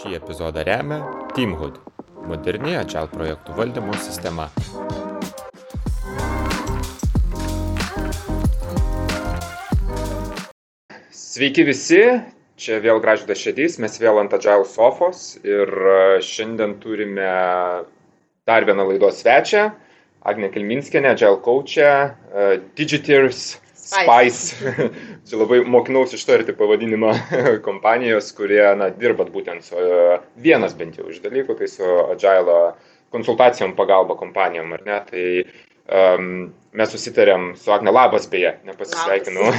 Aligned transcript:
Šį 0.00 0.14
epizodą 0.16 0.62
remia 0.64 0.96
Teamhood- 1.36 1.74
moderni 2.30 2.70
Agile 2.80 3.10
projektų 3.12 3.52
valdymo 3.58 3.92
sistema. 4.00 4.46
Sveiki 11.12 11.66
visi, 11.68 12.00
čia 12.56 12.78
vėl 12.80 13.02
Gražydas 13.04 13.42
Šedys, 13.44 13.76
mes 13.84 14.00
vėl 14.00 14.22
ant 14.22 14.32
Agile 14.38 14.64
sofos 14.64 15.36
ir 15.44 15.68
e, 15.68 16.00
šiandien 16.24 16.78
turime 16.80 17.28
dar 18.48 18.64
vieną 18.64 18.88
laidos 18.94 19.20
svečią, 19.20 19.66
Agne 20.24 20.48
Kilminskienė, 20.54 21.12
Agile 21.12 21.42
coachė, 21.44 21.90
e, 22.08 22.48
Digiteers 22.80 23.58
Spice. 23.90 24.74
Čia 25.28 25.40
labai 25.40 25.60
mokinausi 25.66 26.18
ištarti 26.18 26.54
pavadinimą 26.58 27.14
kompanijos, 27.66 28.30
kurie 28.36 28.62
na, 28.78 28.90
dirbat 28.94 29.32
būtent 29.34 29.66
su 29.66 29.88
vienas 30.40 30.76
bent 30.78 31.00
jau 31.00 31.08
iš 31.10 31.20
dalykų, 31.24 31.58
tai 31.58 31.70
su 31.70 31.90
Agile 32.06 32.60
konsultacijom 33.10 33.74
pagalba 33.78 34.14
kompanijom, 34.18 34.76
ar 34.76 34.84
ne? 34.86 34.98
Tai 35.10 35.24
um, 36.00 36.28
mes 36.78 36.92
susitarėm 36.94 37.54
su 37.58 37.72
Agne 37.74 37.90
Labas, 37.94 38.28
beje, 38.30 38.54
nepasisveikinu. 38.68 39.50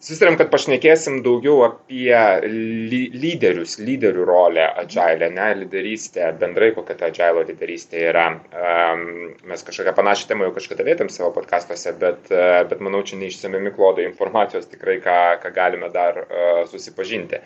Susitarėm, 0.00 0.38
kad 0.40 0.48
pašnekėsim 0.48 1.18
daugiau 1.20 1.58
apie 1.66 2.14
ly 2.48 3.00
lyderius, 3.12 3.74
lyderių 3.84 4.22
rolę 4.24 4.64
agile, 4.80 5.28
ne, 5.34 5.48
lyderystę, 5.58 6.30
bendrai 6.40 6.70
kokia 6.72 6.96
ta 6.96 7.10
agile 7.10 7.42
lyderystė 7.50 8.06
yra. 8.08 8.22
Um, 8.48 9.02
mes 9.50 9.66
kažkokią 9.66 9.92
panašią 9.98 10.30
temą 10.30 10.48
jau 10.48 10.54
kažkada 10.56 10.86
vėtėm 10.88 11.12
savo 11.12 11.34
podkastuose, 11.36 11.92
bet, 12.00 12.32
uh, 12.32 12.62
bet 12.70 12.80
manau, 12.80 13.02
čia 13.04 13.20
neišsamiami 13.20 13.74
klodai 13.76 14.08
informacijos 14.08 14.70
tikrai, 14.72 14.96
ką, 15.04 15.18
ką 15.44 15.52
galime 15.58 15.92
dar 15.92 16.22
uh, 16.24 16.62
susipažinti. 16.72 17.42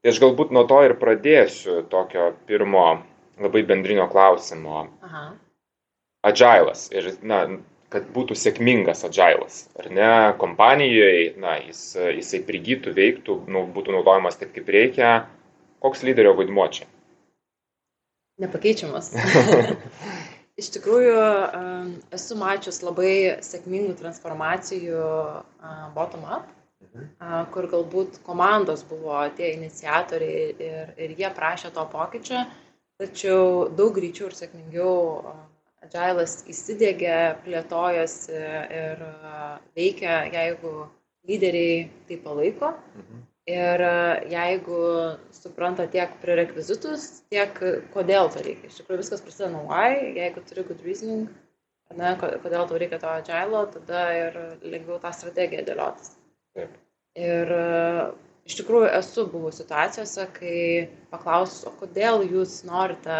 Tai 0.00 0.14
aš 0.14 0.22
galbūt 0.24 0.56
nuo 0.56 0.64
to 0.72 0.80
ir 0.86 0.96
pradėsiu 0.96 1.82
tokio 1.92 2.30
pirmo 2.48 2.86
labai 3.44 3.66
bendrinio 3.68 4.08
klausimo. 4.08 4.86
Aha. 5.04 5.26
Agilas. 6.24 6.88
Ir, 6.96 7.12
na, 7.20 7.44
kad 7.90 8.06
būtų 8.14 8.36
sėkmingas 8.38 9.02
agilas, 9.06 9.64
ar 9.78 9.90
ne, 9.90 10.10
kompanijoje, 10.40 11.34
na, 11.42 11.56
jis, 11.64 11.82
jisai 11.98 12.40
prigytų, 12.46 12.94
veiktų, 12.96 13.40
nu, 13.50 13.64
būtų 13.74 13.96
naudojamas 13.96 14.38
taip, 14.38 14.52
kaip 14.54 14.70
reikia, 14.70 15.10
koks 15.82 16.04
lyderio 16.06 16.36
vaidmuo 16.38 16.68
čia? 16.70 16.86
Nepakeičiamas. 18.40 19.10
Iš 20.60 20.68
tikrųjų, 20.76 21.18
esu 22.12 22.36
mačius 22.36 22.82
labai 22.84 23.40
sėkmingų 23.44 23.94
transformacijų 24.00 25.04
bottom-up, 25.96 26.48
mhm. 26.84 27.06
kur 27.54 27.68
galbūt 27.72 28.20
komandos 28.26 28.84
buvo 28.88 29.22
tie 29.38 29.54
iniciatoriai 29.54 30.50
ir, 30.52 30.92
ir 31.00 31.14
jie 31.16 31.30
prašė 31.36 31.72
to 31.76 31.86
pokyčio, 31.92 32.44
tačiau 33.00 33.70
daug 33.72 33.94
greičiau 33.96 34.28
ir 34.28 34.36
sėkmingiau 34.36 34.92
Agilas 35.80 36.40
įsidėgė, 36.50 37.16
plėtojasi 37.46 38.36
ir 38.36 39.04
veikia, 39.78 40.16
jeigu 40.34 40.72
lyderiai 41.28 41.88
tai 42.08 42.18
palaiko. 42.24 42.74
Mhm. 43.00 43.26
Ir 43.50 43.82
jeigu 44.30 44.80
supranta 45.34 45.86
tiek 45.90 46.12
prerekvizitus, 46.22 47.06
tiek 47.32 47.56
kodėl 47.94 48.28
to 48.30 48.42
reikia. 48.44 48.68
Iš 48.68 48.82
tikrųjų 48.82 49.00
viskas 49.00 49.24
prasideda 49.24 49.50
nuo 49.54 49.64
why, 49.70 50.12
jeigu 50.20 50.44
turi 50.46 50.66
good 50.68 50.84
reasoning, 50.86 51.24
ne, 51.96 52.12
kodėl 52.20 52.68
tau 52.68 52.78
reikia 52.78 53.00
to 53.02 53.10
agilo, 53.10 53.64
tada 53.74 54.04
ir 54.18 54.38
lengviau 54.62 55.00
tą 55.02 55.10
strategiją 55.16 55.64
dėliotis. 55.66 56.12
Taip. 56.54 56.76
Ir 57.18 57.50
iš 58.46 58.60
tikrųjų 58.60 58.92
esu 59.00 59.26
buvus 59.32 59.58
situacijose, 59.62 60.28
kai 60.36 60.60
paklausus, 61.10 61.64
o 61.66 61.74
kodėl 61.80 62.22
jūs 62.28 62.60
norite 62.68 63.18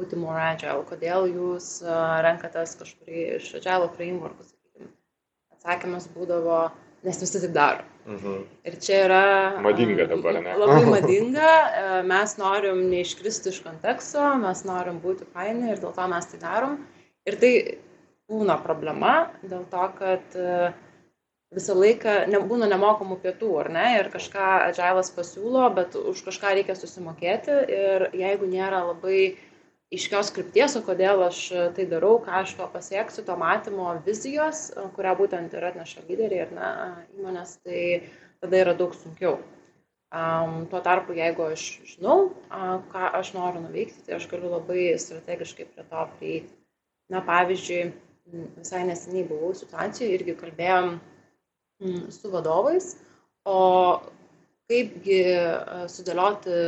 būti 0.00 0.18
more 0.18 0.40
agile, 0.40 0.84
kodėl 0.88 1.28
jūs 1.28 1.80
renkatės 2.24 2.76
kažkurį 2.80 3.24
iš 3.36 3.52
agile 3.60 3.90
frameworkų, 3.96 4.46
sakykime. 4.48 4.90
Atsakymas 5.56 6.08
būdavo, 6.14 6.60
nes 7.06 7.20
visi 7.20 7.42
taip 7.42 7.54
daro. 7.56 7.86
Mhm. 8.08 8.36
Ir 8.66 8.76
čia 8.80 9.02
yra. 9.06 9.22
Madinga 9.64 10.08
dabar, 10.10 10.40
ne? 10.40 10.56
Labai 10.62 10.82
madinga, 10.96 11.52
mes 12.08 12.36
norim 12.40 12.86
neiškristi 12.92 13.52
iš 13.52 13.62
konteksto, 13.66 14.24
mes 14.40 14.64
norim 14.68 15.00
būti 15.04 15.28
faini 15.34 15.74
ir 15.74 15.82
dėl 15.82 15.92
to 15.96 16.06
mes 16.10 16.30
tai 16.32 16.40
darom. 16.42 16.78
Ir 17.28 17.36
tai 17.42 17.52
būna 18.30 18.56
problema 18.64 19.14
dėl 19.42 19.66
to, 19.68 19.84
kad 19.98 20.38
visą 21.50 21.74
laiką 21.74 22.30
nebūna 22.30 22.68
nemokamų 22.70 23.18
pietų, 23.20 23.52
ar 23.60 23.68
ne, 23.74 23.86
ir 23.98 24.08
kažką 24.12 24.48
agilas 24.70 25.10
pasiūlo, 25.12 25.66
bet 25.76 25.96
už 25.98 26.22
kažką 26.28 26.54
reikia 26.56 26.76
susimokėti 26.78 27.56
ir 27.74 28.06
jeigu 28.14 28.46
nėra 28.48 28.84
labai 28.86 29.22
uh, 29.32 29.49
aiškios 29.90 30.30
krypties, 30.34 30.76
o 30.78 30.82
kodėl 30.86 31.24
aš 31.26 31.38
tai 31.74 31.86
darau, 31.90 32.18
ką 32.22 32.42
aš 32.44 32.54
to 32.58 32.66
pasieksiu, 32.70 33.24
to 33.26 33.36
matymo 33.38 33.90
vizijos, 34.06 34.68
kurią 34.96 35.16
būtent 35.18 35.54
ir 35.56 35.66
atneša 35.72 36.04
lyderiai 36.06 36.44
ir 36.46 36.52
na, 36.54 36.68
įmonės, 37.18 37.56
tai 37.64 37.80
tada 38.42 38.60
yra 38.62 38.76
daug 38.78 38.94
sunkiau. 38.94 39.40
Um, 40.10 40.64
tuo 40.70 40.80
tarpu, 40.82 41.14
jeigu 41.14 41.44
aš 41.52 41.64
žinau, 41.86 42.30
uh, 42.50 42.78
ką 42.90 43.10
aš 43.18 43.32
noriu 43.36 43.62
nuveikti, 43.62 44.02
tai 44.06 44.16
aš 44.16 44.26
galiu 44.30 44.50
labai 44.50 44.96
strategiškai 44.98 45.68
prie 45.70 45.84
to 45.86 46.06
prieiti. 46.18 46.54
Na, 47.10 47.22
pavyzdžiui, 47.26 47.92
visai 48.58 48.84
neseniai 48.86 49.26
buvau 49.26 49.52
situacijoje, 49.58 50.14
irgi 50.14 50.36
kalbėjom 50.38 50.96
su 52.14 52.30
vadovais, 52.30 52.92
o 53.46 53.58
kaipgi 54.70 55.22
uh, 55.34 55.86
sudėlioti 55.90 56.58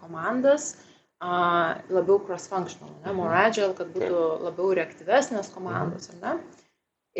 komandas, 0.00 0.72
uh, 0.72 0.91
labiau 1.22 2.18
cross-functional, 2.26 2.90
ne, 3.04 3.12
more 3.12 3.30
mhm. 3.30 3.46
agile, 3.46 3.74
kad 3.78 3.92
būtų 3.94 4.22
labiau 4.48 4.74
reaktyvesnės 4.78 5.52
komandos, 5.54 6.10
ar 6.12 6.20
ne? 6.22 6.34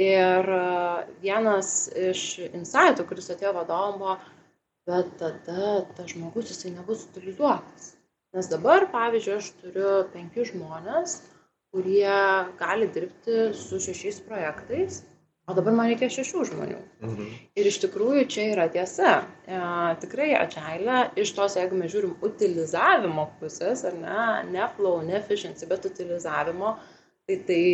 Ir 0.03 0.47
vienas 1.21 1.91
iš 1.93 2.23
insightų, 2.49 3.05
kuris 3.11 3.29
atėjo 3.35 3.53
vadovom, 3.59 3.99
buvo, 4.01 4.15
bet 4.89 5.11
tada 5.21 5.83
tas 5.97 6.15
žmogus 6.15 6.49
jisai 6.49 6.73
nebus 6.73 7.05
utilizuotas. 7.11 7.93
Nes 8.33 8.49
dabar, 8.49 8.87
pavyzdžiui, 8.89 9.37
aš 9.37 9.51
turiu 9.61 9.91
penki 10.15 10.47
žmonės, 10.49 11.19
kurie 11.73 12.17
gali 12.61 12.89
dirbti 12.95 13.51
su 13.57 13.81
šešiais 13.85 14.23
projektais 14.25 15.03
o 15.49 15.55
dabar 15.57 15.75
man 15.75 15.91
reikia 15.91 16.09
šešių 16.13 16.45
žmonių. 16.53 16.79
Mhm. 17.03 17.31
Ir 17.59 17.69
iš 17.71 17.81
tikrųjų 17.83 18.27
čia 18.31 18.47
yra 18.53 18.69
tiesa. 18.73 19.15
E, 19.47 19.61
tikrai 20.05 20.31
atšailę 20.39 20.99
iš 21.23 21.35
tos, 21.37 21.57
jeigu 21.59 21.79
mes 21.81 21.93
žiūrim 21.95 22.15
utilizavimo 22.25 23.27
pusės, 23.41 23.85
ar 23.89 23.99
ne, 23.99 24.27
ne 24.55 24.69
flow, 24.77 25.03
ne 25.07 25.19
efficiency, 25.19 25.67
bet 25.71 25.89
utilizavimo, 25.91 26.77
tai 27.27 27.41
tai 27.49 27.65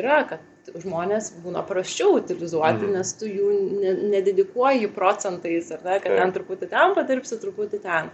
yra, 0.00 0.22
kad 0.30 0.72
žmonės 0.78 1.32
būna 1.42 1.64
prasčiau 1.66 2.16
utilizuoti, 2.20 2.86
mhm. 2.86 2.96
nes 2.96 3.14
tu 3.18 3.28
jų 3.28 3.52
nededikuoji 4.12 4.90
procentais, 4.94 5.72
ar 5.74 5.84
ne, 5.86 5.98
kad 6.02 6.16
ten 6.16 6.34
truputį 6.36 6.70
ten 6.72 6.96
padirbsi, 6.96 7.40
truputį 7.42 7.82
ten. 7.84 8.12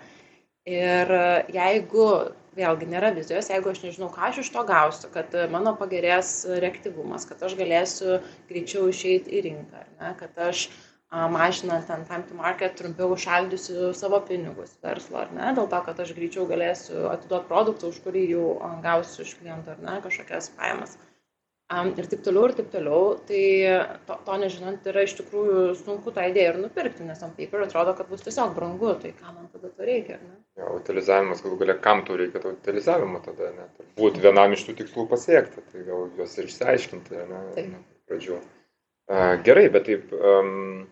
Ir 0.69 1.13
jeigu 1.55 2.09
vėlgi 2.57 2.89
nėra 2.91 3.13
vizijos, 3.17 3.51
jeigu 3.53 3.73
aš 3.73 3.83
nežinau, 3.85 4.11
ką 4.15 4.29
aš 4.29 4.43
iš 4.43 4.51
to 4.55 4.65
gausiu, 4.69 5.11
kad 5.15 5.35
mano 5.53 5.75
pagerės 5.79 6.33
reaktyvumas, 6.65 7.27
kad 7.29 7.43
aš 7.45 7.57
galėsiu 7.59 8.21
greičiau 8.51 8.89
išeiti 8.93 9.35
į 9.39 9.43
rinką, 9.49 9.83
ne, 10.01 10.13
kad 10.21 10.39
aš 10.49 10.69
mažinant 11.33 11.87
ten 11.89 12.05
time 12.05 12.25
to 12.29 12.37
market 12.37 12.77
trumpiau 12.77 13.17
šaldysiu 13.17 13.93
savo 13.97 14.21
pinigus 14.29 14.75
verslo, 14.85 15.23
ar 15.25 15.33
ne, 15.33 15.53
dėl 15.57 15.69
to, 15.73 15.81
kad 15.87 16.01
aš 16.05 16.13
greičiau 16.17 16.45
galėsiu 16.51 17.07
atiduoti 17.13 17.49
produktą, 17.49 17.93
už 17.93 18.03
kurį 18.05 18.25
jau 18.35 18.49
gausiu 18.85 19.25
iš 19.25 19.37
kliento, 19.41 19.73
ar 19.73 19.81
ne, 19.85 20.01
kažkokias 20.05 20.53
pajamas 20.59 20.99
ir 21.69 22.07
taip 22.09 22.23
toliau, 22.25 22.49
ir 22.49 22.55
taip 22.57 22.71
toliau, 22.73 23.03
tai 23.29 23.43
to, 24.09 24.17
to 24.25 24.37
nežinant 24.41 24.87
yra 24.89 25.05
iš 25.05 25.15
tikrųjų 25.19 25.75
sunku 25.77 26.15
tą 26.17 26.25
idėją 26.31 26.55
ir 26.55 26.61
nupirkti, 26.63 27.05
nes 27.05 27.21
ant 27.25 27.37
paper 27.37 27.67
atrodo, 27.67 27.93
kad 27.99 28.09
bus 28.09 28.25
tiesiog 28.25 28.55
brangu, 28.57 28.95
tai 29.03 29.13
kam 29.19 29.37
man 29.37 29.51
tada 29.53 29.69
to 29.69 29.89
reikia, 29.89 30.17
ne? 30.23 30.39
Ja, 30.59 30.73
utilizavimas, 30.73 31.43
galų 31.45 31.61
galia, 31.61 31.77
kam 31.85 32.05
tau 32.09 32.17
reikia 32.21 32.41
to 32.43 32.55
utilizavimo 32.57 33.21
tada, 33.25 33.53
ne? 33.57 33.69
Būt 34.01 34.21
vienam 34.25 34.57
iš 34.57 34.65
tų 34.69 34.79
tikslų 34.81 35.09
pasiekti, 35.13 35.65
tai 35.73 35.85
gal 35.85 36.09
juos 36.17 36.39
ir 36.39 36.49
išsiaiškinti, 36.49 37.25
ne? 37.35 37.43
Taip. 37.59 38.31
Uh, 39.09 39.35
gerai, 39.45 39.69
bet 39.73 39.89
taip, 39.89 40.13
um, 40.17 40.87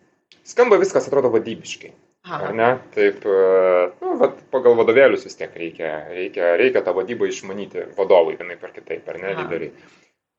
skamba 0.45 0.77
viskas 0.81 1.09
atrodo 1.09 1.33
vadybiškai. 1.33 1.95
Ar 2.27 2.51
ne? 2.53 2.73
Taip, 2.91 3.23
nu, 3.23 4.15
vat, 4.19 4.39
pagal 4.51 4.73
vadovėlius 4.75 5.23
vis 5.23 5.37
tiek 5.39 5.53
reikia, 5.55 5.91
reikia, 6.11 6.49
reikia 6.59 6.81
tą 6.83 6.91
vadybą 6.97 7.29
išmanyti 7.29 7.85
vadovui 7.95 8.35
vienaip 8.35 8.65
ar 8.67 8.73
kitaip, 8.75 9.07
ar 9.07 9.19
ne, 9.21 9.29
Aha. 9.31 9.45
lyderiai. 9.45 9.71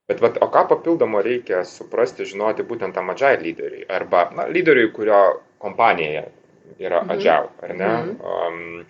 Bet 0.09 0.23
vat, 0.25 0.39
o 0.41 0.49
ką 0.53 0.65
papildomo 0.71 1.21
reikia 1.25 1.65
suprasti, 1.69 2.27
žinoti 2.29 2.65
būtent 2.69 2.97
tam 2.97 3.11
agile 3.13 3.43
lyderiui 3.43 3.85
arba 3.93 4.29
na, 4.37 4.47
lyderiui, 4.49 4.93
kurio 4.95 5.19
kompanija 5.61 6.25
yra 6.79 7.03
mhm. 7.03 7.11
agile, 7.17 7.51
ar 7.63 7.75
ne? 7.75 7.91
Mhm. 7.91 8.17
Um, 8.23 8.87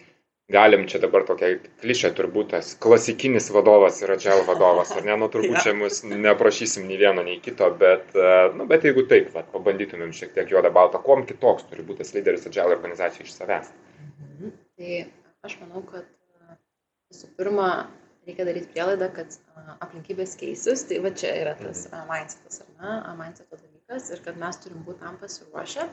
galim 0.48 0.86
čia 0.88 1.00
dabar 1.02 1.26
tokia 1.28 1.58
klišė 1.82 2.12
turbūt 2.16 2.54
tas 2.54 2.70
klasikinis 2.80 3.50
vadovas 3.52 3.98
yra 4.06 4.16
agile 4.16 4.46
vadovas, 4.48 4.94
ar 4.96 5.04
ne? 5.04 5.18
Nu 5.20 5.28
turbūt 5.32 5.60
čia 5.66 5.74
mus 5.76 6.00
neprašysim 6.08 6.86
nei 6.88 7.00
vieno, 7.02 7.26
nei 7.26 7.42
kito, 7.44 7.68
bet, 7.82 8.08
uh, 8.16 8.48
nu, 8.54 8.68
bet 8.70 8.86
jeigu 8.88 9.04
taip, 9.10 9.32
vat, 9.34 9.50
pabandytumėm 9.54 10.14
šiek 10.16 10.32
tiek 10.38 10.54
juodą 10.54 10.72
baltą, 10.74 11.02
kuom 11.04 11.26
kitoks 11.28 11.68
turi 11.68 11.84
būti 11.84 12.04
tas 12.04 12.14
lyderis 12.16 12.48
agile 12.48 12.78
organizacijai 12.78 13.28
iš 13.28 13.36
savęs. 13.40 13.74
Mhm. 13.98 14.58
Tai 14.78 14.98
Aš 15.46 15.54
manau, 15.62 15.84
kad 15.86 16.06
visų 17.12 17.28
pirma, 17.38 17.66
reikia 18.28 18.46
daryti 18.48 18.70
prielaidą, 18.74 19.08
kad 19.16 19.34
aplinkybės 19.84 20.36
keisis, 20.40 20.84
tai 20.88 21.00
va 21.04 21.12
čia 21.16 21.32
yra 21.40 21.54
tas 21.58 21.86
mindsetas, 22.10 22.62
ar 22.64 22.70
ne, 22.78 22.94
mindseto 23.18 23.58
dalykas 23.58 24.10
ir 24.12 24.22
kad 24.24 24.38
mes 24.40 24.60
turim 24.62 24.84
būti 24.86 25.02
tam 25.04 25.18
pasiruošę. 25.20 25.88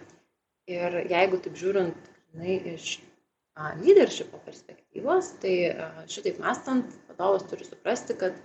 Ir 0.76 0.98
jeigu 1.12 1.40
taip 1.46 1.60
žiūrint, 1.60 2.10
žinai, 2.34 2.58
iš 2.74 2.98
leadershipo 3.56 4.42
perspektyvos, 4.46 5.36
tai 5.44 5.56
šitaip 6.12 6.42
mastant, 6.44 6.92
vadovas 7.12 7.46
turi 7.50 7.68
suprasti, 7.68 8.18
kad 8.20 8.36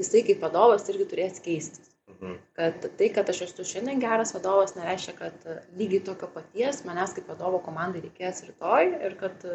jisai 0.00 0.24
kaip 0.26 0.42
vadovas 0.44 0.88
irgi 0.92 1.08
turės 1.12 1.40
keistis. 1.44 1.88
Mhm. 2.10 2.34
Kad 2.58 2.84
tai, 2.98 3.08
kad 3.14 3.30
aš 3.30 3.44
esu 3.46 3.64
šiandien 3.64 4.02
geras 4.02 4.34
vadovas, 4.34 4.74
nereiškia, 4.76 5.14
kad 5.16 5.46
lygiai 5.78 6.02
tokio 6.04 6.28
paties 6.34 6.82
manęs 6.88 7.14
kaip 7.16 7.30
vadovo 7.30 7.62
komandai 7.64 8.02
reikės 8.04 8.42
rytoj 8.48 8.90
ir 9.06 9.16
kad, 9.20 9.46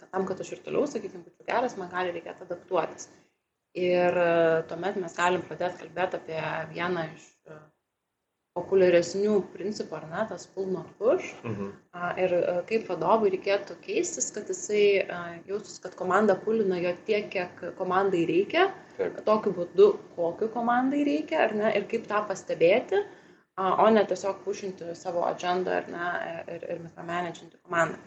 kad 0.00 0.10
tam, 0.14 0.24
kad 0.28 0.40
aš 0.40 0.54
ir 0.54 0.62
toliau, 0.64 0.86
sakykime, 0.88 1.26
būčiau 1.26 1.48
geras, 1.50 1.76
man 1.80 1.90
gali 1.92 2.14
reikėti 2.14 2.46
adaptuotis. 2.46 3.10
Ir 3.76 4.14
tuomet 4.68 4.96
mes 4.96 5.16
galim 5.16 5.42
pradėti 5.44 5.82
kalbėti 5.84 6.16
apie 6.16 6.42
vieną 6.72 7.08
iš 7.12 7.26
populiaresnių 8.56 9.34
principų, 9.52 9.98
ar 9.98 10.06
ne, 10.08 10.22
tas 10.30 10.46
pull 10.54 10.70
not 10.72 10.88
push. 11.00 11.34
Mhm. 11.44 11.74
Ir 12.22 12.34
kaip 12.70 12.88
vadovui 12.88 13.32
reikėtų 13.34 13.76
keistis, 13.84 14.30
kad 14.32 14.48
jisai 14.52 15.04
jaustus, 15.48 15.76
kad 15.84 15.96
komanda 15.98 16.38
pulina 16.40 16.80
jo 16.80 16.94
tiek, 17.08 17.28
kiek 17.34 17.62
komandai 17.78 18.24
reikia, 18.28 18.70
Taip. 18.96 19.20
tokiu 19.28 19.52
būdu, 19.58 19.90
kokiu 20.16 20.48
komandai 20.54 21.04
reikia, 21.08 21.44
ar 21.44 21.56
ne, 21.58 21.70
ir 21.76 21.84
kaip 21.90 22.08
tą 22.08 22.22
pastebėti, 22.30 23.04
o 23.56 23.88
ne 23.92 24.04
tiesiog 24.08 24.42
pušinti 24.44 24.96
savo 24.96 25.24
agendą, 25.28 25.80
ar 25.82 25.92
ne, 25.92 26.10
ir, 26.56 26.68
ir 26.72 26.84
mikromanaginti 26.88 27.60
komandą. 27.60 28.00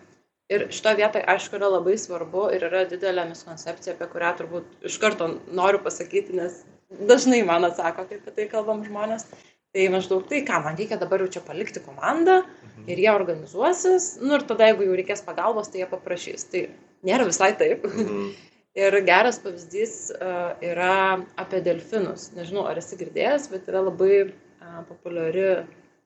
Ir 0.49 0.65
šito 0.73 0.95
vietoje, 0.97 1.21
aišku, 1.29 1.59
yra 1.59 1.67
labai 1.69 1.93
svarbu 2.01 2.47
ir 2.55 2.63
yra 2.65 2.81
didelė 2.89 3.27
miskoncepcija, 3.29 3.93
apie 3.93 4.07
kurią 4.09 4.31
turbūt 4.39 4.87
iš 4.89 4.97
karto 5.01 5.27
noriu 5.53 5.81
pasakyti, 5.85 6.33
nes 6.39 6.63
dažnai 7.11 7.43
man 7.45 7.67
atsako, 7.67 8.07
kaip 8.09 8.23
apie 8.23 8.33
tai 8.33 8.47
kalbam 8.49 8.81
žmonės. 8.87 9.27
Tai 9.69 9.83
maždaug 9.93 10.23
tai, 10.25 10.39
ką 10.47 10.63
man 10.65 10.77
reikia 10.79 10.97
dabar 10.97 11.21
jau 11.21 11.29
čia 11.35 11.43
palikti 11.45 11.83
komandą 11.85 12.39
mhm. 12.41 12.87
ir 12.89 13.01
jie 13.03 13.11
organizuosis, 13.13 14.15
nu 14.23 14.33
ir 14.39 14.45
tada, 14.49 14.71
jeigu 14.71 14.87
jau 14.87 14.95
reikės 14.97 15.21
pagalbos, 15.27 15.69
tai 15.69 15.83
jie 15.83 15.89
paprašys. 15.91 16.47
Tai 16.49 16.63
nėra 17.05 17.29
visai 17.29 17.53
taip. 17.59 17.85
Mhm. 17.85 18.29
Ir 18.79 18.93
geras 19.01 19.39
pavyzdys 19.41 19.93
uh, 20.13 20.51
yra 20.63 21.19
apie 21.41 21.57
delfinus. 21.65 22.27
Nežinau, 22.37 22.67
ar 22.69 22.77
esi 22.79 22.99
girdėjęs, 22.99 23.47
bet 23.51 23.65
yra 23.67 23.81
labai 23.81 24.19
uh, 24.29 24.83
populiari 24.87 25.47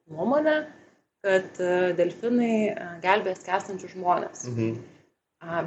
nuomonė, 0.10 0.56
kad 1.24 1.62
uh, 1.64 1.92
delfinai 1.98 2.58
uh, 2.72 2.98
gelbės 3.04 3.46
kestančių 3.48 3.94
žmonės. 3.96 4.48
Mhm. 4.52 4.82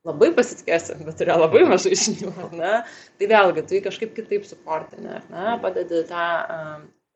labai 0.07 0.34
pasitikės, 0.36 0.92
bet 1.00 1.18
turėjo 1.19 1.40
labai 1.42 1.63
mažai 1.69 1.95
žinių, 1.98 2.34
ar 2.44 2.57
ne? 2.60 2.74
Tai 3.19 3.30
vėlgi, 3.31 3.63
tu 3.68 3.78
jį 3.78 3.86
kažkaip 3.88 4.13
kitaip 4.18 4.45
suportini, 4.48 5.10
ar 5.19 5.25
ne? 5.31 5.56
Padedi 5.63 6.04
tą 6.10 6.27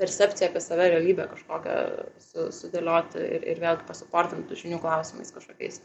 percepciją 0.01 0.51
apie 0.51 0.61
save 0.61 0.89
realybę 0.93 1.27
kažkokią 1.31 1.77
su, 2.21 2.49
sudėlioti 2.53 3.21
ir, 3.21 3.45
ir 3.53 3.61
vėlgi 3.61 3.87
pasuportinti 3.89 4.57
žinių 4.57 4.81
klausimais 4.83 5.33
kažkokiais. 5.35 5.81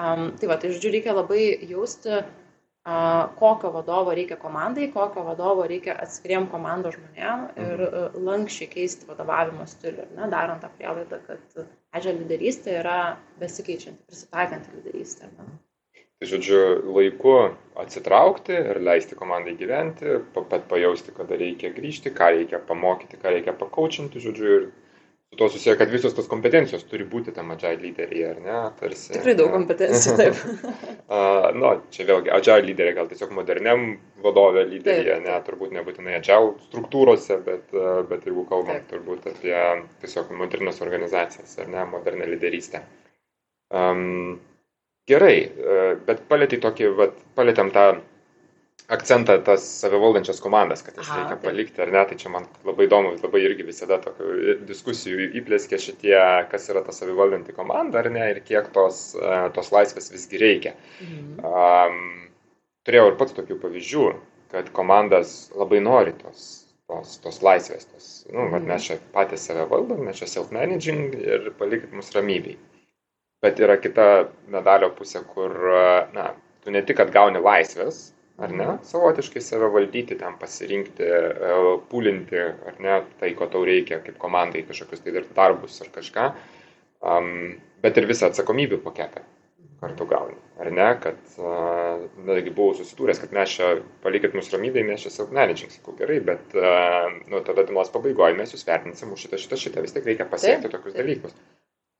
Um, 0.00 0.30
tai 0.40 0.48
va, 0.48 0.56
tai 0.56 0.70
žodžiu, 0.72 0.94
reikia 0.94 1.12
labai 1.12 1.42
jausti, 1.68 2.22
uh, 2.22 2.41
kokio 3.38 3.70
vadovo 3.70 4.14
reikia 4.14 4.36
komandai, 4.36 4.88
kokio 4.90 5.22
vadovo 5.22 5.66
reikia 5.70 5.94
atskiriem 6.02 6.48
komandos 6.50 6.96
žmonėm 6.96 7.44
ir 7.54 7.82
mhm. 7.86 8.22
lankščiai 8.26 8.70
keisti 8.72 9.06
vadovavimo 9.06 9.66
stilių, 9.70 10.08
ne, 10.16 10.30
darant 10.32 10.64
tą 10.64 10.70
prielaidą, 10.78 11.20
kad 11.28 11.66
edžio 11.94 12.16
lyderystė 12.18 12.80
yra 12.80 12.96
besikeičianti, 13.38 14.02
prisitaikanti 14.08 14.74
lyderystė. 14.78 15.30
Ne. 15.36 15.60
Tai 16.22 16.28
žodžiu, 16.30 16.58
laiku 16.94 17.32
atsitraukti 17.82 18.54
ir 18.54 18.78
leisti 18.82 19.16
komandai 19.18 19.56
gyventi, 19.58 20.20
pat 20.34 20.68
pajausti, 20.70 21.14
kada 21.14 21.38
reikia 21.38 21.72
grįžti, 21.74 22.12
ką 22.14 22.28
reikia 22.36 22.60
pamokyti, 22.66 23.18
ką 23.18 23.32
reikia 23.34 23.54
pakaučinti, 23.58 24.22
žodžiu, 24.22 24.52
ir 24.58 24.68
su 25.32 25.36
to 25.36 25.48
susiję, 25.48 25.76
kad 25.76 25.90
visos 25.90 26.14
tos 26.14 26.26
kompetencijos 26.28 26.82
turi 26.84 27.06
būti 27.08 27.32
tam 27.32 27.50
agile 27.54 27.78
lyderyje, 27.80 28.26
ar 28.30 28.40
ne? 28.44 28.56
Tarsi, 28.80 29.14
Tikrai 29.14 29.32
daug 29.38 29.48
kompetencijų, 29.54 30.16
taip. 30.18 30.42
uh, 31.16 31.46
nu, 31.56 31.70
čia 31.94 32.04
vėlgi, 32.10 32.28
agile 32.36 32.66
lyderė 32.66 32.92
gal 32.98 33.08
tiesiog 33.08 33.32
moderniam 33.32 33.86
vadovė 34.20 34.66
lyderyje, 34.68 35.16
ne, 35.24 35.38
turbūt 35.46 35.72
nebūtinai 35.72 36.18
agile 36.18 36.52
struktūrose, 36.66 37.40
bet, 37.46 37.64
uh, 37.72 38.02
bet 38.10 38.28
jeigu 38.28 38.44
kalbam 38.50 38.76
taip. 38.76 38.90
turbūt 38.92 39.30
apie 39.32 39.56
tiesiog 40.04 40.36
modernias 40.36 40.84
organizacijas, 40.84 41.56
ar 41.64 41.72
ne, 41.72 41.86
modernę 41.94 42.28
lyderystę. 42.34 42.84
Um, 43.72 44.36
gerai, 45.08 45.36
uh, 45.48 45.94
bet 46.04 46.26
palėtėm 46.28 47.72
tą 47.72 47.88
akcentą 48.92 49.38
tas 49.46 49.64
savivaldančias 49.80 50.40
komandas, 50.44 50.82
kad 50.84 50.96
jas 50.98 51.08
Aha, 51.08 51.20
reikia 51.20 51.38
palikti 51.40 51.82
ar 51.82 51.92
ne, 51.94 52.02
tai 52.08 52.16
čia 52.20 52.32
man 52.32 52.46
labai 52.66 52.86
įdomu, 52.88 53.14
labai 53.22 53.40
irgi 53.46 53.64
visada 53.66 53.98
tokių 54.02 54.58
diskusijų 54.68 55.30
įplėskė 55.40 55.78
šitie, 55.80 56.16
kas 56.52 56.68
yra 56.72 56.82
ta 56.84 56.94
savivaldanti 56.94 57.54
komanda 57.56 58.02
ar 58.02 58.10
ne 58.12 58.26
ir 58.34 58.42
kiek 58.44 58.68
tos, 58.74 59.00
e, 59.16 59.38
tos 59.56 59.72
laisvės 59.74 60.12
visgi 60.12 60.42
reikia. 60.42 60.74
Mhm. 61.00 61.32
Um, 61.40 62.02
turėjau 62.86 63.12
ir 63.12 63.18
pats 63.20 63.36
tokių 63.38 63.58
pavyzdžių, 63.62 64.04
kad 64.52 64.68
komandas 64.76 65.36
labai 65.56 65.80
nori 65.80 66.12
tos, 66.20 66.46
tos, 66.90 67.16
tos 67.24 67.40
laisvės, 67.44 67.88
tos, 67.88 68.10
nu, 68.28 68.44
mhm. 68.44 68.68
mes 68.68 68.90
čia 68.90 69.00
patys 69.16 69.48
save 69.48 69.64
valdom, 69.72 70.04
mes 70.04 70.20
čia 70.20 70.28
self-managing 70.36 71.16
ir 71.22 71.52
palikit 71.60 71.94
mus 71.96 72.12
ramybei. 72.16 72.58
Bet 73.42 73.58
yra 73.58 73.74
kita 73.80 74.28
medalio 74.52 74.92
pusė, 74.94 75.24
kur, 75.32 75.56
na, 76.14 76.34
tu 76.62 76.70
ne 76.70 76.82
tik 76.86 77.00
atgauni 77.02 77.40
laisvės, 77.42 78.12
ar 78.42 78.54
ne, 78.58 78.68
savotiškai 78.88 79.42
save 79.44 79.68
valdyti, 79.72 80.18
ten 80.20 80.38
pasirinkti, 80.40 81.06
e, 81.06 81.52
pulinti, 81.90 82.40
ar 82.40 82.80
ne, 82.82 82.96
tai, 83.20 83.34
ko 83.38 83.48
tau 83.52 83.66
reikia 83.68 84.00
kaip 84.04 84.18
komandai, 84.22 84.64
kažkokius 84.68 85.04
tai 85.04 85.22
darbus 85.36 85.78
ar 85.84 85.92
kažką, 85.94 86.26
um, 87.12 87.30
bet 87.84 88.00
ir 88.00 88.10
visą 88.10 88.30
atsakomybių 88.30 88.82
paketą 88.82 89.22
kartu 89.82 90.06
gauni, 90.06 90.36
ar 90.62 90.68
ne, 90.70 90.88
kad, 91.02 91.18
nagi 92.28 92.52
buvau 92.54 92.76
susidūręs, 92.78 93.18
kad 93.18 93.32
mes 93.34 93.50
čia, 93.56 93.70
palikit 94.04 94.36
mus 94.38 94.50
ramybėje, 94.54 94.86
mes 94.86 95.02
čia 95.02 95.10
self-managing, 95.10 95.72
sakau 95.74 95.96
gerai, 95.98 96.20
bet, 96.22 96.54
nu, 97.26 97.40
tada 97.42 97.64
dienos 97.66 97.90
pabaigoje 97.90 98.38
mes 98.38 98.54
jūs 98.54 98.62
vertinsim 98.68 99.10
už 99.10 99.24
šitą, 99.26 99.40
šitą, 99.42 99.58
šitą, 99.64 99.82
vis 99.82 99.96
tik 99.96 100.06
reikia 100.06 100.28
pasiekti 100.30 100.68
taip, 100.68 100.76
tokius 100.76 100.94
dalykus. 100.94 101.34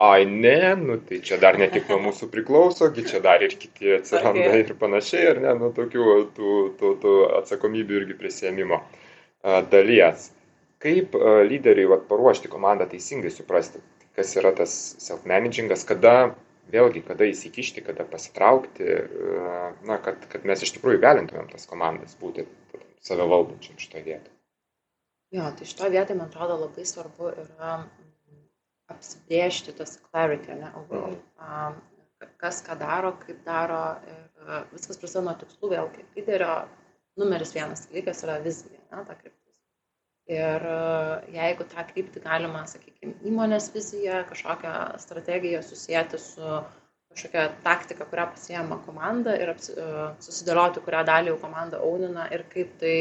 Ai 0.02 0.24
ne, 0.26 0.74
nu 0.74 0.96
tai 1.06 1.20
čia 1.22 1.36
dar 1.38 1.54
ne 1.60 1.68
tik 1.70 1.86
nuo 1.86 2.00
mūsų 2.08 2.26
priklauso, 2.32 2.88
čia 2.96 3.20
dar 3.22 3.42
ir 3.46 3.52
kiti 3.54 3.92
atsiranda 4.00 4.48
okay. 4.48 4.64
ir 4.64 4.72
panašiai, 4.80 5.28
ar 5.30 5.40
ne, 5.44 5.52
nu 5.60 5.68
tokių 5.76 6.06
tų, 6.34 6.54
tų, 6.80 6.90
tų 7.04 7.12
atsakomybių 7.38 8.00
irgi 8.00 8.16
prisėmimo 8.18 8.80
dalies. 9.70 10.32
Kaip 10.82 11.14
lyderiai 11.46 11.86
vat, 11.92 12.08
paruošti 12.10 12.50
komandą 12.50 12.88
teisingai 12.90 13.30
suprasti, 13.30 13.78
kas 14.18 14.34
yra 14.40 14.50
tas 14.58 14.74
self-managingas, 15.04 15.86
kada, 15.86 16.32
vėlgi, 16.74 17.04
kada 17.06 17.30
įsikišti, 17.30 17.86
kada 17.86 18.02
pasitraukti, 18.08 18.90
na, 19.86 20.02
kad, 20.02 20.26
kad 20.34 20.46
mes 20.48 20.66
iš 20.66 20.74
tikrųjų 20.80 20.98
galintumėm 21.06 21.46
tas 21.54 21.70
komandas 21.70 22.18
būti 22.18 22.48
save 23.06 23.30
valdančiam 23.30 23.78
šitoje 23.78 24.08
vietoje. 24.08 24.34
Jo, 25.32 25.46
tai 25.56 25.66
šitoje 25.70 25.94
vietoje, 25.94 26.18
man 26.18 26.26
atrodo, 26.26 26.58
labai 26.66 26.90
svarbu 26.90 27.30
yra 27.46 27.76
apsibrėžti 28.92 29.74
tas 29.78 29.96
clarity, 30.08 30.54
ne, 30.60 30.70
overall. 30.78 31.16
Um, 31.42 31.80
kas 32.42 32.62
ką 32.66 32.76
daro, 32.78 33.14
kaip 33.24 33.42
daro 33.46 33.82
ir 34.08 34.46
uh, 34.46 34.62
viskas 34.74 35.00
prasideda 35.00 35.26
nuo 35.28 35.36
tikslų 35.40 35.72
vėlgi. 35.74 36.06
Lyderio 36.16 36.52
numeris 37.20 37.54
vienas 37.56 37.86
dalykas 37.88 38.22
yra 38.26 38.38
vizija, 38.44 38.78
ne, 38.92 39.04
ta 39.08 39.16
kryptis. 39.18 39.38
Ir 40.30 40.68
uh, 40.70 41.16
jeigu 41.34 41.66
tą 41.72 41.82
kryptį 41.88 42.22
galima, 42.24 42.62
sakykime, 42.70 43.16
įmonės 43.28 43.72
viziją, 43.74 44.22
kažkokią 44.30 44.76
strategiją 45.02 45.64
susijęti 45.66 46.20
su 46.22 46.62
kažkokią 47.12 47.44
taktiką, 47.64 48.06
kurią 48.10 48.26
pasiema 48.34 48.78
komanda 48.86 49.34
ir 49.38 49.52
apsi, 49.52 49.74
susidėlioti, 50.24 50.82
kurią 50.84 51.02
dalį 51.08 51.32
jau 51.32 51.38
komanda 51.42 51.80
aunina 51.84 52.26
ir 52.34 52.44
kaip 52.52 52.74
tai 52.80 52.94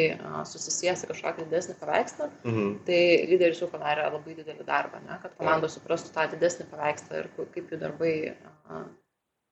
susisiesi 0.50 1.10
kažkokį 1.10 1.48
didesnį 1.48 1.78
paveikslą, 1.82 2.30
mhm. 2.44 2.74
tai 2.88 3.02
lyderis 3.32 3.62
jau 3.64 3.70
padarė 3.72 4.10
labai 4.10 4.36
didelį 4.40 4.68
darbą, 4.68 5.02
ne, 5.08 5.20
kad 5.24 5.36
komanda 5.40 5.70
suprastų 5.72 6.14
tą 6.16 6.28
didesnį 6.36 6.68
paveikslą 6.72 7.22
ir 7.22 7.32
kaip 7.40 7.72
jų 7.72 7.80
darbai 7.82 8.16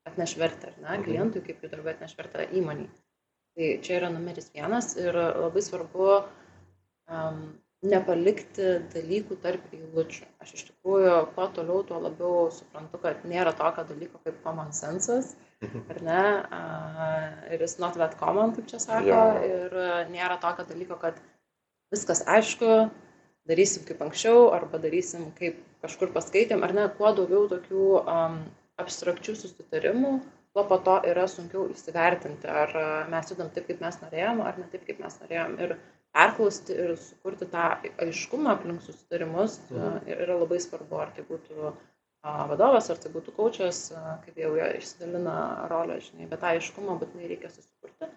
atneš 0.09 0.35
vertę, 0.41 0.73
ne, 0.79 0.91
mhm. 0.91 1.05
klientui, 1.07 1.45
kaip 1.45 1.63
jų 1.63 1.71
darbai 1.75 1.95
atneš 1.95 2.17
vertę 2.19 2.49
įmoniai. 2.51 2.89
Tai 3.57 3.71
čia 3.83 3.97
yra 3.97 4.11
numeris 4.13 4.51
vienas 4.53 4.93
ir 4.99 5.15
labai 5.17 5.61
svarbu 5.65 6.05
um, 6.09 6.27
nepalikti 7.89 8.69
dalykų 8.93 9.37
tarp 9.43 9.73
eilučių. 9.75 10.27
Aš 10.43 10.53
iš 10.55 10.63
tikrųjų, 10.69 11.15
kuo 11.35 11.47
toliau, 11.55 11.81
tuo 11.87 11.99
labiau 12.03 12.47
suprantu, 12.53 13.01
kad 13.03 13.25
nėra 13.27 13.53
tokio 13.57 13.85
dalyko 13.89 14.21
kaip 14.23 14.39
common 14.45 14.71
sense, 14.75 15.19
mhm. 15.65 15.83
ar 15.93 16.01
ne, 16.07 16.23
ir 17.55 17.65
jis 17.65 17.77
not 17.83 17.99
that 17.99 18.17
common, 18.21 18.55
kaip 18.55 18.69
čia 18.71 18.81
sako, 18.83 19.09
yeah. 19.09 19.43
ir 19.43 19.77
nėra 20.13 20.39
tokio 20.41 20.67
dalyko, 20.69 20.99
kad 21.01 21.19
viskas 21.93 22.23
aišku, 22.29 22.89
darysim 23.49 23.85
kaip 23.87 24.01
anksčiau, 24.05 24.49
arba 24.55 24.81
darysim 24.81 25.29
kaip 25.37 25.59
kažkur 25.83 26.13
paskaitėm, 26.15 26.63
ar 26.65 26.75
ne, 26.75 26.89
kuo 26.97 27.13
daugiau 27.17 27.47
tokių 27.51 27.85
um, 28.01 28.41
abstrakčių 28.79 29.35
susitarimų, 29.39 30.19
tuo 30.53 30.65
po 30.69 30.77
to 30.85 30.97
yra 31.07 31.25
sunkiau 31.29 31.67
įsivertinti, 31.73 32.49
ar 32.49 32.73
mes 33.11 33.31
judam 33.31 33.51
taip, 33.53 33.67
kaip 33.69 33.81
mes 33.83 33.97
norėjom, 34.03 34.43
ar 34.45 34.59
ne 34.59 34.67
taip, 34.71 34.85
kaip 34.87 35.01
mes 35.03 35.17
norėjom. 35.21 35.57
Ir 35.65 35.75
perklausti 36.15 36.75
ir 36.75 36.95
sukurti 36.99 37.47
tą 37.51 37.69
aiškumą 38.05 38.55
aplink 38.55 38.83
susitarimus 38.85 39.59
mhm. 39.69 40.09
yra 40.15 40.39
labai 40.39 40.59
svarbu, 40.63 40.99
ar 41.03 41.13
tai 41.15 41.25
būtų 41.27 41.73
vadovas, 42.51 42.89
ar 42.91 42.99
tai 42.99 43.11
būtų 43.13 43.33
kočias, 43.37 43.89
kaip 44.25 44.39
jau 44.41 44.51
jie 44.57 44.67
išsidalina 44.79 45.67
rolę, 45.71 45.99
žinai, 46.03 46.27
bet 46.31 46.41
tą 46.41 46.53
aiškumą 46.55 46.97
būtinai 46.99 47.29
reikia 47.31 47.51
susikurti. 47.53 48.09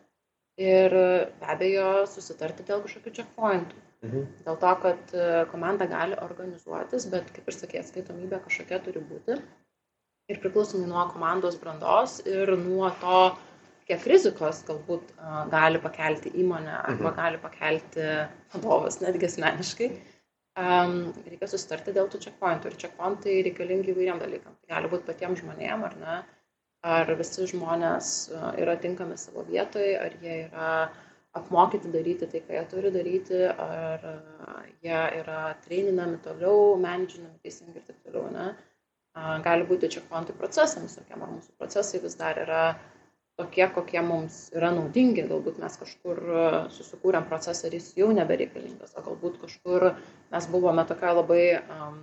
Ir 0.60 0.92
be 1.40 1.48
abejo 1.48 2.04
susitarti 2.10 2.66
dėl 2.68 2.82
kažkokių 2.84 3.14
checkpointų. 3.18 3.78
Mhm. 4.02 4.24
Dėl 4.46 4.58
to, 4.64 4.72
kad 4.82 5.14
komanda 5.52 5.86
gali 5.88 6.18
organizuotis, 6.18 7.06
bet 7.12 7.30
kaip 7.32 7.48
ir 7.48 7.56
sakė, 7.56 7.80
atskaitomybė 7.80 8.42
kažkokia 8.44 8.82
turi 8.84 9.04
būti. 9.06 9.38
Ir 10.30 10.38
priklausomai 10.42 10.88
nuo 10.90 11.06
komandos 11.12 11.56
brandos 11.60 12.20
ir 12.26 12.52
nuo 12.58 12.90
to, 13.00 13.22
kiek 13.88 14.06
rizikos 14.10 14.62
galbūt 14.68 15.12
uh, 15.16 15.44
gali 15.52 15.80
pakelti 15.82 16.32
įmonė 16.42 16.74
arba 16.78 17.10
mhm. 17.10 17.16
gali 17.18 17.42
pakelti 17.42 18.08
vadovas 18.54 19.00
netgi 19.02 19.28
asmeniškai. 19.30 19.90
Um, 20.52 21.14
reikia 21.24 21.48
susitarti 21.48 21.94
dėl 21.96 22.10
tų 22.12 22.18
checkpointų. 22.26 22.68
Ir 22.68 22.80
checkpointai 22.82 23.38
reikalingi 23.46 23.94
įvairiam 23.94 24.18
dalykam. 24.20 24.52
Tai 24.60 24.74
gali 24.74 24.90
būti 24.92 25.08
patiems 25.08 25.40
žmonėm, 25.40 25.86
ar 25.88 25.94
ne? 26.00 26.16
Ar 26.92 27.12
visi 27.16 27.46
žmonės 27.48 28.10
uh, 28.34 28.50
yra 28.60 28.74
tinkami 28.82 29.16
savo 29.16 29.46
vietoje, 29.48 29.94
ar 29.96 30.12
jie 30.20 30.42
yra 30.48 30.72
apmokyti 31.38 31.88
daryti 31.94 32.28
tai, 32.28 32.42
ką 32.44 32.58
jie 32.58 32.64
turi 32.68 32.90
daryti, 32.92 33.38
ar 33.48 34.04
uh, 34.10 34.58
jie 34.84 35.00
yra 35.22 35.54
traininami 35.64 36.20
toliau, 36.26 36.74
menedžinami 36.82 37.40
teisingai 37.46 37.80
ir 37.80 37.86
taip 37.88 38.02
toliau. 38.04 38.28
Ne? 38.34 38.50
Uh, 39.16 39.38
gali 39.46 39.64
būti 39.68 39.88
checkpointai 39.94 40.36
procesams, 40.36 40.98
tokiam, 40.98 41.24
ar 41.24 41.32
mūsų 41.32 41.56
procesai 41.56 42.02
vis 42.04 42.18
dar 42.20 42.42
yra 42.44 42.64
tokie, 43.40 43.66
kokie 43.74 44.00
mums 44.04 44.46
yra 44.56 44.72
naudingi, 44.74 45.24
galbūt 45.28 45.60
mes 45.62 45.76
kažkur 45.80 46.18
e, 46.22 46.46
susikūrėm 46.76 47.26
procesą 47.28 47.68
ir 47.68 47.78
jis 47.78 47.92
jau 47.98 48.10
nebereikalingas, 48.14 48.96
o 48.96 49.04
galbūt 49.06 49.38
kažkur 49.42 49.92
mes 50.32 50.48
buvome 50.52 50.84
tokia 50.88 51.14
labai 51.16 51.44
um, 51.60 52.02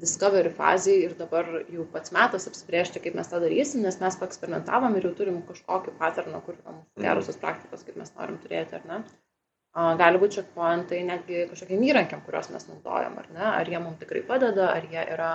discovery 0.00 0.52
fazėje 0.56 1.08
ir 1.08 1.16
dabar 1.18 1.48
jau 1.68 1.84
pats 1.92 2.14
metas 2.16 2.48
apsibriežti, 2.48 3.02
kaip 3.04 3.18
mes 3.18 3.28
tą 3.28 3.42
darysim, 3.42 3.82
nes 3.84 3.98
mes 4.00 4.16
paeksperimentavom 4.20 4.96
ir 4.96 5.10
jau 5.10 5.16
turim 5.18 5.42
kažkokį 5.48 5.96
paterną, 5.98 6.40
kur 6.46 6.56
yra 6.56 6.70
mūsų 6.78 6.88
mhm. 6.96 7.04
gerosios 7.04 7.42
praktikos, 7.42 7.84
kaip 7.86 7.98
mes 8.00 8.14
norim 8.16 8.40
turėti, 8.44 8.78
ar 8.80 8.88
ne. 8.88 9.02
Gali 9.72 10.18
būti 10.20 10.36
checkpointai 10.36 10.98
netgi 11.08 11.46
kažkokiam 11.48 11.84
įrankiam, 11.86 12.20
kuriuos 12.26 12.50
mes 12.52 12.66
naudojam, 12.68 13.14
ar 13.16 13.28
ne, 13.32 13.44
ar 13.48 13.68
jie 13.72 13.78
mums 13.80 14.00
tikrai 14.02 14.20
padeda, 14.28 14.66
ar 14.68 14.84
jie 14.84 15.04
yra 15.14 15.30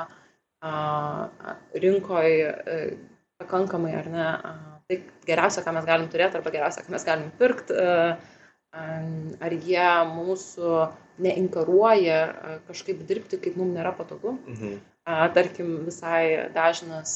a, 0.62 0.74
rinkoje 1.74 2.51
pakankamai, 3.41 3.96
ar 3.98 4.12
ne, 4.13 4.27
a, 4.27 4.76
tai 4.88 5.01
geriausia, 5.27 5.63
ką 5.65 5.74
mes 5.75 5.88
galim 5.88 6.10
turėti, 6.12 6.39
arba 6.39 6.53
geriausia, 6.53 6.84
ką 6.86 6.94
mes 6.96 7.06
galim 7.08 7.32
pirkti, 7.39 7.75
e, 7.75 8.84
ar 9.48 9.56
jie 9.67 9.88
mūsų 10.12 10.75
neinkaruoja 11.25 12.20
e, 12.27 12.60
kažkaip 12.70 13.01
dirbti, 13.10 13.39
kaip 13.44 13.58
mums 13.60 13.75
nėra 13.75 13.94
patogu. 13.98 14.38
Mhm. 14.48 14.77
Tarkim, 15.36 15.70
visai 15.88 16.50
dažnas 16.51 17.12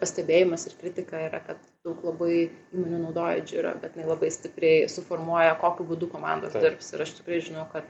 pastebėjimas 0.00 0.66
ir 0.66 0.74
kritika 0.80 1.20
yra, 1.28 1.38
kad 1.46 1.60
daug 1.86 2.00
labai 2.02 2.48
įmonių 2.74 3.04
naudoja 3.04 3.44
džirą, 3.46 3.76
bet 3.82 3.94
jinai 3.94 4.08
labai 4.08 4.32
stipriai 4.34 4.88
suformuoja, 4.90 5.54
kokiu 5.60 5.86
būdu 5.86 6.08
komandos 6.10 6.56
Taip. 6.56 6.64
dirbs. 6.64 6.90
Ir 6.94 7.04
aš 7.06 7.14
tikrai 7.20 7.38
žinau, 7.46 7.68
kad 7.70 7.86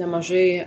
nemažai 0.00 0.64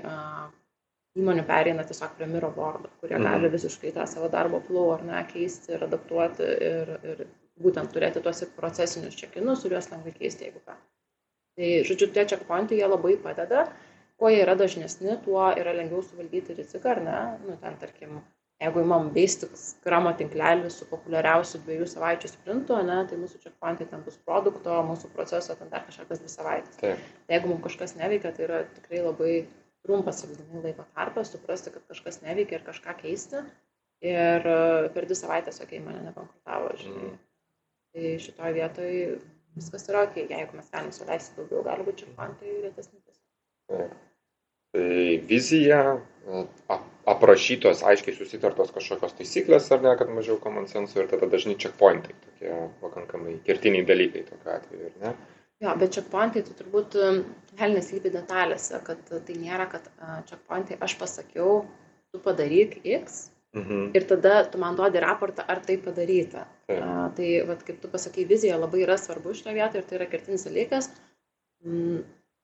įmonių 1.19 1.43
pereina 1.47 1.83
tiesiog 1.87 2.15
prie 2.17 2.27
miro 2.31 2.51
bordo, 2.55 2.89
kurie 3.01 3.17
mm. 3.17 3.27
gali 3.27 3.51
visiškai 3.51 3.91
tą 3.97 4.07
savo 4.07 4.29
darbo 4.31 4.61
flow 4.67 4.93
ar 4.95 5.05
ne 5.07 5.21
keisti 5.27 5.75
ir 5.75 5.85
adaptuoti 5.87 6.47
ir, 6.69 6.91
ir 7.13 7.23
būtent 7.61 7.91
turėti 7.93 8.23
tuos 8.23 8.43
procesinius 8.57 9.17
čekinus 9.19 9.65
ir 9.65 9.75
juos 9.75 9.91
lengvai 9.91 10.15
keisti, 10.15 10.47
jeigu 10.47 10.63
ką. 10.65 10.77
Tai, 11.59 11.71
žodžiu, 11.87 12.07
tie 12.15 12.25
checkpointai 12.31 12.79
jie 12.79 12.87
labai 12.87 13.17
padeda. 13.21 13.65
Kuo 14.21 14.29
jie 14.31 14.43
yra 14.43 14.53
dažnesni, 14.55 15.17
tuo 15.25 15.49
yra 15.57 15.73
lengviau 15.75 16.03
suvaldyti 16.05 16.55
riziką, 16.55 16.93
ar 16.93 17.01
ne? 17.03 17.17
Nu, 17.43 17.57
ten, 17.59 17.75
tarkim, 17.81 18.21
jeigu 18.61 18.83
įmam 18.85 19.09
basic 19.15 19.55
skramo 19.57 20.13
tinklelį 20.17 20.69
su 20.71 20.85
populiariausiu 20.89 21.59
dviejų 21.65 21.87
savaičių 21.89 22.29
sprintu, 22.29 22.77
ne, 22.87 22.99
tai 23.09 23.17
mūsų 23.19 23.41
checkpointai 23.41 23.89
ten 23.89 24.03
bus 24.05 24.19
produkto, 24.27 24.77
mūsų 24.87 25.09
proceso 25.15 25.57
ten 25.57 25.73
dar 25.73 25.83
kažkokias 25.87 26.21
dvi 26.21 26.31
savaitės. 26.31 26.77
Tai 26.79 26.93
jeigu 27.33 27.51
mums 27.51 27.65
kažkas 27.65 27.97
neveikia, 27.97 28.31
tai 28.37 28.45
yra 28.47 28.61
tikrai 28.77 29.01
labai 29.07 29.33
trumpas 29.85 30.21
sąlyginai 30.21 30.63
laiko 30.67 30.85
tarpas, 30.95 31.33
suprasti, 31.33 31.73
kad 31.73 31.85
kažkas 31.89 32.21
neveikia 32.25 32.59
ir 32.59 32.65
kažką 32.67 32.95
keisti. 33.01 33.43
Ir 34.01 34.47
e, 34.49 34.61
per 34.95 35.05
dvi 35.05 35.17
savaitės, 35.17 35.61
okei, 35.61 35.77
okay, 35.77 35.85
mane 35.85 36.01
nebankrutavo, 36.07 36.71
žinai. 36.81 37.11
Mm. 37.11 37.19
Tai 37.91 38.13
šitoje 38.23 38.55
vietoje 38.55 39.01
viskas 39.57 39.89
yra 39.91 40.05
ok, 40.07 40.21
jeigu 40.31 40.57
mes 40.57 40.71
galim 40.73 40.93
suleisti 40.95 41.37
daugiau, 41.37 41.65
gali 41.67 41.85
būti 41.85 42.05
čempantai 42.05 42.55
retesni 42.63 43.01
tiesiog. 43.01 43.93
Tai 44.71 45.17
vizija, 45.27 45.81
aprašytos, 47.11 47.83
aiškiai 47.91 48.15
susitartos 48.15 48.71
kažkokios 48.71 49.17
taisyklės, 49.17 49.67
ar 49.75 49.83
ne, 49.83 49.93
kad 49.99 50.11
mažiau 50.15 50.39
common 50.43 50.69
sense 50.71 50.95
ir 50.97 51.09
tada 51.11 51.27
dažnai 51.29 51.57
checkpointai, 51.59 52.15
tokie 52.25 52.55
pakankamai 52.83 53.35
kertiniai 53.47 53.85
dalykai 53.87 54.23
tokiu 54.29 54.53
atveju, 54.55 54.91
ar 54.91 55.03
ne? 55.03 55.13
Jo, 55.61 55.75
bet 55.77 55.93
checkpointai 55.93 56.41
tai 56.45 56.55
turbūt 56.57 56.95
velnės 57.59 57.91
lypi 57.93 58.09
detalėse, 58.13 58.79
kad 58.85 59.03
tai 59.11 59.35
nėra, 59.37 59.67
kad 59.69 59.85
checkpointai 60.29 60.79
aš 60.81 60.97
pasakiau, 60.97 61.61
tu 62.11 62.21
padaryk 62.23 62.79
X 62.81 63.27
Mhm. 63.53 63.91
Ir 63.95 64.07
tada 64.07 64.45
tu 64.51 64.57
man 64.57 64.75
duodi 64.75 64.99
raportą, 65.03 65.43
ar 65.47 65.59
tai 65.59 65.75
padaryta. 65.77 66.45
Taip. 66.67 66.83
A, 66.83 67.09
tai, 67.15 67.29
vat, 67.47 67.63
kaip 67.67 67.81
tu 67.81 67.89
pasakai, 67.91 68.23
vizija 68.27 68.59
labai 68.59 68.85
yra 68.85 68.95
svarbu 68.97 69.33
šitoje 69.35 69.57
vietoje 69.57 69.81
ir 69.81 69.87
tai 69.89 69.97
yra 69.99 70.07
kertinis 70.13 70.45
dalykas. 70.47 70.87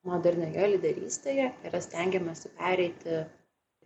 Modernioje 0.08 0.68
lyderystėje 0.74 1.48
yra 1.68 1.80
stengiamasi 1.84 2.52
pereiti 2.60 3.22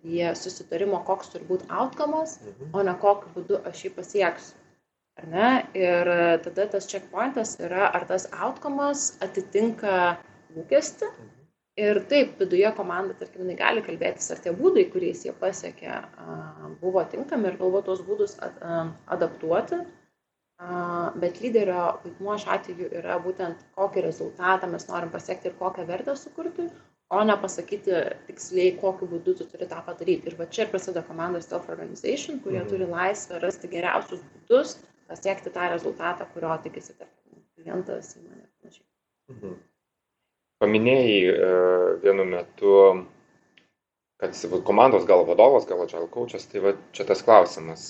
prie 0.01 0.33
susitarimo, 0.37 1.03
koks 1.05 1.29
turi 1.33 1.45
būti 1.45 1.69
outcomas, 1.69 2.39
mhm. 2.41 2.73
o 2.73 2.87
ne 2.89 2.97
kokiu 3.05 3.35
būdu 3.37 3.61
aš 3.69 3.85
jį 3.85 3.93
pasieksiu. 3.99 4.57
Ne? 5.19 5.49
Ir 5.77 6.07
tada 6.45 6.65
tas 6.71 6.87
checkpointas 6.89 7.57
yra, 7.61 7.89
ar 7.93 8.07
tas 8.09 8.27
outcomas 8.31 9.11
atitinka 9.21 10.17
lūkesti. 10.55 11.09
Ir 11.79 12.01
taip, 12.11 12.33
viduje 12.39 12.67
komanda, 12.75 13.15
tarkim, 13.15 13.47
gali 13.57 13.83
kalbėtis, 13.85 14.27
ar 14.33 14.41
tie 14.43 14.51
būdai, 14.55 14.89
kuriais 14.91 15.23
jie 15.23 15.31
pasiekė, 15.39 16.01
buvo 16.81 17.03
tinkami 17.13 17.47
ir 17.47 17.57
galbūt 17.61 17.87
tos 17.87 18.01
būdus 18.07 18.35
adaptuoti. 18.41 19.79
Bet 21.21 21.39
lyderio 21.41 21.85
vaidmuo 22.03 22.35
šiuo 22.41 22.51
atveju 22.53 22.89
yra 22.99 23.15
būtent 23.23 23.63
kokį 23.77 24.03
rezultatą 24.05 24.67
mes 24.69 24.85
norim 24.89 25.09
pasiekti 25.13 25.49
ir 25.49 25.55
kokią 25.57 25.87
vertę 25.87 26.13
sukurti, 26.19 26.67
o 27.09 27.23
ne 27.25 27.37
pasakyti 27.41 28.03
tiksliai, 28.27 28.75
kokiu 28.83 29.09
būdu 29.15 29.33
tu 29.39 29.47
turi 29.49 29.65
tą 29.71 29.79
padaryti. 29.87 30.29
Ir 30.29 30.37
va 30.37 30.45
čia 30.51 30.67
ir 30.67 30.73
prasideda 30.75 31.01
komandos 31.07 31.49
self-organization, 31.49 32.43
kurie 32.43 32.61
mhm. 32.61 32.69
turi 32.69 32.89
laisvę 32.91 33.41
rasti 33.41 33.71
geriausius 33.71 34.21
būdus 34.35 34.77
pasiekti 35.11 35.53
tą 35.53 35.67
rezultatą, 35.75 36.29
kurio 36.33 36.55
tikisi, 36.63 36.95
tarkim, 36.95 37.43
klientas, 37.59 38.15
įmonė 38.17 38.41
ir 38.41 38.47
panašiai. 38.61 38.87
Mhm 39.35 39.59
paminėjai 40.61 41.21
e, 41.31 41.49
vienu 42.03 42.25
metu, 42.29 42.75
kad 44.21 44.37
komandos 44.67 45.07
gal 45.09 45.25
vadovas, 45.25 45.65
gal 45.69 45.81
agile 45.85 46.09
coachas, 46.13 46.45
tai 46.51 46.61
va, 46.65 46.75
čia 46.95 47.07
tas 47.09 47.23
klausimas, 47.25 47.87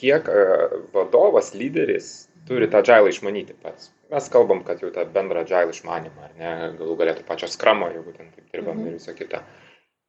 kiek 0.00 0.30
e, 0.32 0.48
vadovas, 0.94 1.54
lyderis 1.54 2.26
turi 2.48 2.68
tą 2.72 2.82
agile 2.82 3.12
išmanyti 3.12 3.56
pats. 3.62 3.92
Mes 4.08 4.30
kalbam, 4.32 4.64
kad 4.64 4.80
jau 4.82 4.90
tą 4.92 5.04
bendrą 5.14 5.44
agile 5.44 5.74
išmanimą, 5.74 6.26
ar 6.26 6.36
ne, 6.40 6.52
galų 6.80 6.96
galėtų 7.02 7.26
pačios 7.28 7.54
skramo, 7.58 7.90
jeigu 7.92 8.14
ten 8.16 8.32
taip 8.34 8.48
dirbam 8.54 8.78
mhm. 8.80 8.88
ir 8.88 8.98
visą 8.98 9.14
kitą. 9.18 9.44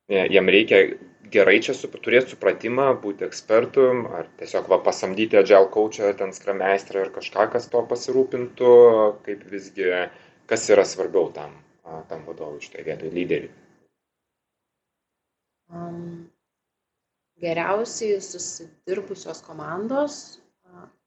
Jam 0.10 0.50
reikia 0.50 0.80
gerai 1.30 1.60
čia 1.62 1.76
su, 1.78 1.86
turėti 1.94 2.34
supratimą, 2.34 2.88
būti 3.04 3.28
ekspertų, 3.28 3.84
ar 4.18 4.30
tiesiog 4.40 4.72
va, 4.72 4.80
pasamdyti 4.82 5.38
agile 5.38 5.70
coachą, 5.74 6.10
ten 6.18 6.34
skrameistrą 6.34 7.06
ir 7.06 7.12
kažką, 7.14 7.46
kas 7.54 7.70
to 7.70 7.84
pasirūpintų, 7.92 8.74
kaip 9.28 9.46
visgi 9.52 9.92
Kas 10.50 10.66
yra 10.74 10.82
svarbiau 10.86 11.30
tam, 11.34 11.52
tam 12.10 12.24
vadovui 12.26 12.64
šitoje 12.64 12.84
vietoje, 12.88 13.12
lyderiui? 13.14 13.52
Um, 15.70 16.26
geriausiai 17.38 18.18
susidirbusios 18.26 19.44
komandos, 19.46 20.16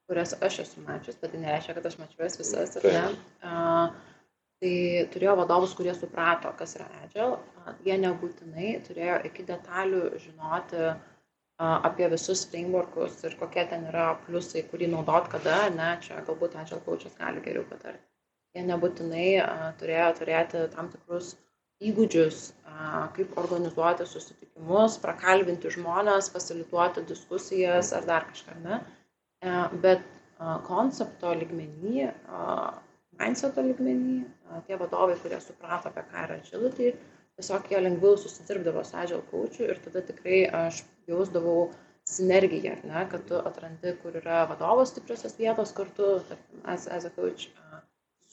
kurias 0.07 0.37
aš 0.39 0.61
esu 0.63 0.85
mačius, 0.87 1.19
bet 1.19 1.35
tai 1.35 1.41
nereiškia, 1.43 1.75
kad 1.75 1.89
aš 1.91 1.99
mačiau 1.99 2.23
jas 2.23 2.39
visas, 2.39 2.77
ar 2.79 2.87
ne? 2.87 3.03
Uh, 3.43 4.12
tai 4.63 4.75
turėjo 5.15 5.35
vadovus, 5.43 5.75
kurie 5.79 5.95
suprato, 5.99 6.53
kas 6.59 6.77
yra 6.79 6.87
agile. 7.03 7.41
Jie 7.87 7.99
nebūtinai 8.05 8.77
turėjo 8.87 9.19
iki 9.29 9.45
detalių 9.49 10.05
žinoti 10.23 10.93
apie 11.63 12.09
visus 12.15 12.47
frameworkus 12.51 13.21
ir 13.27 13.37
kokie 13.43 13.67
ten 13.71 13.85
yra 13.91 14.13
pliusai, 14.25 14.65
kurį 14.71 14.89
naudot 14.95 15.29
kada, 15.35 15.67
ne, 15.75 15.93
čia 16.07 16.23
galbūt 16.27 16.57
agile 16.63 16.81
coachas 16.87 17.19
gali 17.19 17.45
geriau 17.45 17.67
patarti 17.69 18.07
jie 18.57 18.65
nebūtinai 18.69 19.29
turėjo 19.81 20.09
turėti 20.19 20.67
tam 20.75 20.91
tikrus 20.93 21.33
įgūdžius, 21.83 22.41
kaip 23.17 23.39
organizuoti 23.43 24.07
susitikimus, 24.07 24.99
prakalbinti 25.03 25.73
žmonės, 25.77 26.31
fasilituoti 26.35 27.05
diskusijas 27.09 27.91
ar 27.97 28.07
dar 28.11 28.29
kažką, 28.29 28.59
ne. 28.67 28.79
E, 29.43 29.55
bet 29.83 30.05
koncepto 30.69 31.33
ligmenį, 31.41 32.07
mindseto 33.21 33.65
ligmenį, 33.65 34.19
tie 34.69 34.79
vadovai, 34.81 35.17
kurie 35.23 35.41
suprato, 35.45 35.91
apie 35.91 36.05
ką 36.11 36.27
yra 36.27 36.39
agility, 36.41 36.93
tiesiog 37.39 37.71
jie 37.73 37.81
lengviau 37.81 38.19
susidirbdavo 38.21 38.85
su 38.85 38.99
agile 39.05 39.23
coachu 39.31 39.69
ir 39.69 39.81
tada 39.85 40.05
tikrai 40.09 40.43
aš 40.65 40.83
jausdavau 41.11 41.71
sinergiją, 42.09 42.77
ne, 42.89 43.07
kad 43.11 43.25
tu 43.29 43.39
atrandi, 43.39 43.95
kur 44.03 44.17
yra 44.21 44.43
vadovo 44.51 44.85
stipriosios 44.89 45.37
vietos 45.39 45.73
kartu, 45.77 46.17
tarkim, 46.29 46.63
as, 46.75 46.89
as 46.91 47.07
a 47.07 47.13
coach, 47.15 47.49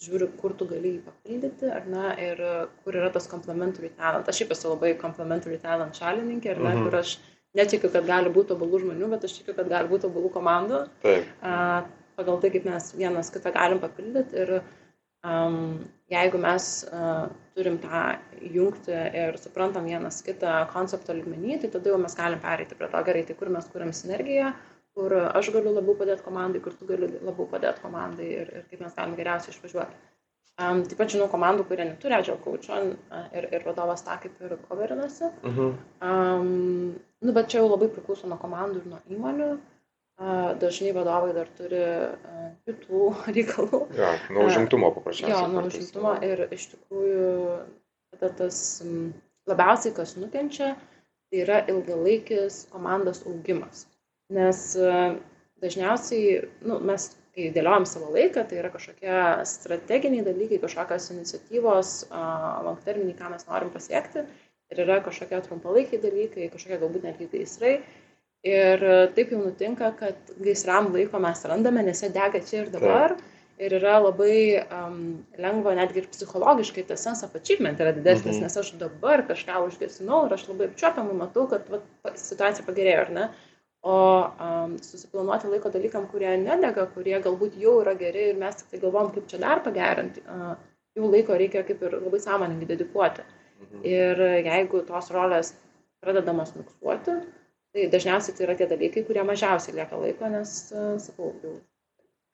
žiūri, 0.03 0.29
kur 0.39 0.55
tu 0.57 0.67
gali 0.67 0.95
jį 0.95 1.01
papildyti, 1.05 1.69
ar 1.75 1.87
ne, 1.91 2.05
ir 2.23 2.41
kur 2.83 2.97
yra 2.97 3.11
tas 3.13 3.27
complementary 3.29 3.91
talent. 3.99 4.29
Aš 4.31 4.41
šiaip 4.41 4.55
esu 4.55 4.71
labai 4.71 4.93
complementary 5.01 5.59
talent 5.61 5.99
šalininkė, 5.99 6.55
ar 6.55 6.63
ne, 6.63 6.73
mhm. 6.73 6.87
kur 6.87 6.99
aš 7.01 7.17
netikiu, 7.57 7.91
kad 7.93 8.07
gali 8.07 8.31
būti 8.33 8.53
tobulų 8.53 8.83
žmonių, 8.85 9.09
bet 9.13 9.27
aš 9.27 9.39
tikiu, 9.39 9.55
kad 9.57 9.69
gali 9.71 9.91
būti 9.91 10.07
tobulų 10.07 10.31
komandų. 10.33 10.83
Taip. 11.03 11.31
A, 11.41 11.55
pagal 12.19 12.41
tai, 12.41 12.51
kaip 12.53 12.67
mes 12.67 12.91
vienas 12.99 13.32
kitą 13.34 13.53
galim 13.55 13.79
papildyti. 13.84 14.43
Ir 14.43 14.51
um, 15.23 15.79
jeigu 16.12 16.41
mes 16.41 16.67
uh, 16.89 17.29
turim 17.55 17.79
tą 17.84 18.03
jungti 18.55 18.97
ir 19.23 19.39
suprantam 19.41 19.88
vienas 19.88 20.21
kitą 20.25 20.65
koncepto 20.73 21.15
lygmenį, 21.15 21.62
tai 21.63 21.71
tada 21.77 21.93
jau 21.93 22.01
mes 22.01 22.19
galim 22.19 22.43
pereiti 22.43 22.77
prie 22.79 22.91
to 22.91 23.05
gerai, 23.08 23.23
tai 23.27 23.39
kur 23.39 23.53
mes 23.55 23.71
kuriam 23.71 23.95
sinergiją, 23.95 24.53
kur 24.97 25.15
aš 25.23 25.51
galiu 25.55 25.73
labiau 25.75 25.97
padėti 25.99 26.25
komandai, 26.27 26.63
kur 26.63 26.75
tu 26.75 26.88
gali 26.89 27.12
labiau 27.17 27.49
padėti 27.49 27.84
komandai 27.86 28.32
ir, 28.43 28.55
ir 28.60 28.69
kaip 28.71 28.86
mes 28.86 28.95
galim 29.01 29.19
geriausiai 29.19 29.55
išvažiuoti. 29.55 30.05
Um, 30.60 30.82
taip 30.84 30.97
pat 30.99 31.12
žinau 31.13 31.29
komandų, 31.32 31.63
kurie 31.69 31.86
neturi 31.88 32.17
agile 32.17 32.36
coacho 32.43 32.82
ir, 32.84 33.45
ir 33.47 33.62
vadovas 33.63 34.01
tą 34.03 34.17
kaip 34.19 34.41
ir 34.43 34.58
coverinasi. 34.67 35.29
Uh 35.47 35.60
-huh. 35.60 35.69
um, 36.03 36.97
nu, 37.23 37.36
bet 37.38 37.47
čia 37.47 37.62
jau 37.62 37.69
labai 37.69 37.88
priklauso 37.93 38.27
nuo 38.27 38.36
komandų 38.41 38.82
ir 38.82 38.89
nuo 38.91 38.99
įmonių. 39.08 39.47
Uh, 39.53 39.78
dažnai 40.60 40.91
vadovai 40.95 41.34
dar 41.36 41.47
turi 41.58 41.84
kitų 42.67 43.03
reikalų. 43.36 43.82
Ja, 43.97 44.13
nuo 44.34 44.47
užimtumo 44.49 44.91
paprasčiausiai. 44.97 45.38
Jo, 45.38 45.45
nuo 45.53 45.65
užimtumo 45.69 46.15
ir 46.25 46.47
iš 46.55 46.71
tikrųjų 46.73 47.29
tada 48.17 48.34
tas 48.41 48.60
labiausiai, 49.49 49.93
kas 49.95 50.17
nukenčia, 50.19 50.73
tai 51.29 51.43
yra 51.45 51.62
ilgalaikis 51.71 52.65
komandos 52.73 53.23
augimas. 53.29 53.86
Nes 54.34 54.73
dažniausiai 55.63 56.43
nu, 56.67 56.79
mes, 56.86 57.10
kai 57.36 57.49
dėliojam 57.55 57.88
savo 57.88 58.12
laiką, 58.13 58.43
tai 58.49 58.60
yra 58.62 58.71
kažkokie 58.73 59.15
strateginiai 59.47 60.25
dalykai, 60.27 60.60
kažkokios 60.62 61.10
iniciatyvos, 61.15 61.95
langterminiai, 62.67 63.17
ką 63.17 63.32
mes 63.34 63.47
norim 63.47 63.71
pasiekti. 63.73 64.27
Ir 64.69 64.84
yra 64.84 64.99
kažkokie 65.01 65.39
trumpalaikiai 65.47 66.01
dalykai, 66.03 66.51
kažkokie 66.53 66.77
galbūt 66.77 67.08
netgi 67.08 67.29
gaisrai. 67.32 67.79
Ir 68.47 68.84
taip 69.15 69.34
jau 69.34 69.41
nutinka, 69.41 69.91
kad 69.99 70.32
gaisram 70.39 70.93
laiko 70.93 71.19
mes 71.19 71.41
randame, 71.52 71.84
nes 71.84 71.99
jie 72.04 72.10
dega 72.15 72.39
čia 72.39 72.63
ir 72.63 72.71
dabar. 72.71 73.17
Taip. 73.17 73.36
Ir 73.60 73.73
yra 73.75 73.97
labai 73.99 74.36
um, 74.71 74.99
lengva, 75.36 75.73
netgi 75.75 75.99
ir 75.99 76.06
psichologiškai 76.08 76.86
tas 76.88 77.02
sense 77.04 77.28
of 77.28 77.34
achievement 77.36 77.82
yra 77.84 77.91
didesnis, 77.91 78.38
mhm. 78.38 78.45
nes 78.45 78.56
aš 78.62 78.69
dabar 78.80 79.25
kažką 79.28 79.65
užgesinau 79.65 80.21
ir 80.30 80.36
aš 80.38 80.45
labai 80.47 80.69
apčiuopiamai 80.69 81.17
matau, 81.19 81.43
kad 81.52 81.67
va, 81.67 81.82
situacija 82.15 82.63
pagerėjo, 82.63 83.02
ar 83.04 83.12
ne? 83.17 83.25
o 83.84 83.97
um, 84.45 84.78
susiplanuoti 84.84 85.52
laiko 85.52 85.71
dalykam, 85.71 86.08
kurie 86.12 86.32
nedega, 86.39 86.86
kurie 86.95 87.19
galbūt 87.23 87.60
jau 87.60 87.78
yra 87.84 87.93
geri 87.99 88.30
ir 88.32 88.39
mes 88.39 88.58
tik 88.60 88.71
tai 88.71 88.80
galvom, 88.86 89.12
kaip 89.15 89.28
čia 89.32 89.39
dar 89.43 89.62
pagerinti, 89.63 90.23
uh, 90.28 90.56
jų 90.95 91.12
laiko 91.12 91.36
reikia 91.39 91.63
kaip 91.67 91.84
ir 91.84 91.99
labai 91.99 92.19
sąmoningai 92.23 92.67
dedikuoti. 92.71 93.28
Mhm. 93.60 93.84
Ir 93.84 94.23
jeigu 94.47 94.86
tos 94.88 95.12
rolės 95.15 95.52
pradedamos 95.99 96.56
miksuoti, 96.56 97.19
tai 97.73 97.89
dažniausiai 97.93 98.38
tai 98.38 98.47
yra 98.47 98.55
tie 98.60 98.69
dalykai, 98.69 99.05
kurie 99.08 99.25
mažiausiai 99.27 99.77
lieka 99.77 99.99
laiko, 99.99 100.32
nes, 100.34 100.55
uh, 100.73 100.95
sakau, 101.01 101.34
jau 101.43 101.58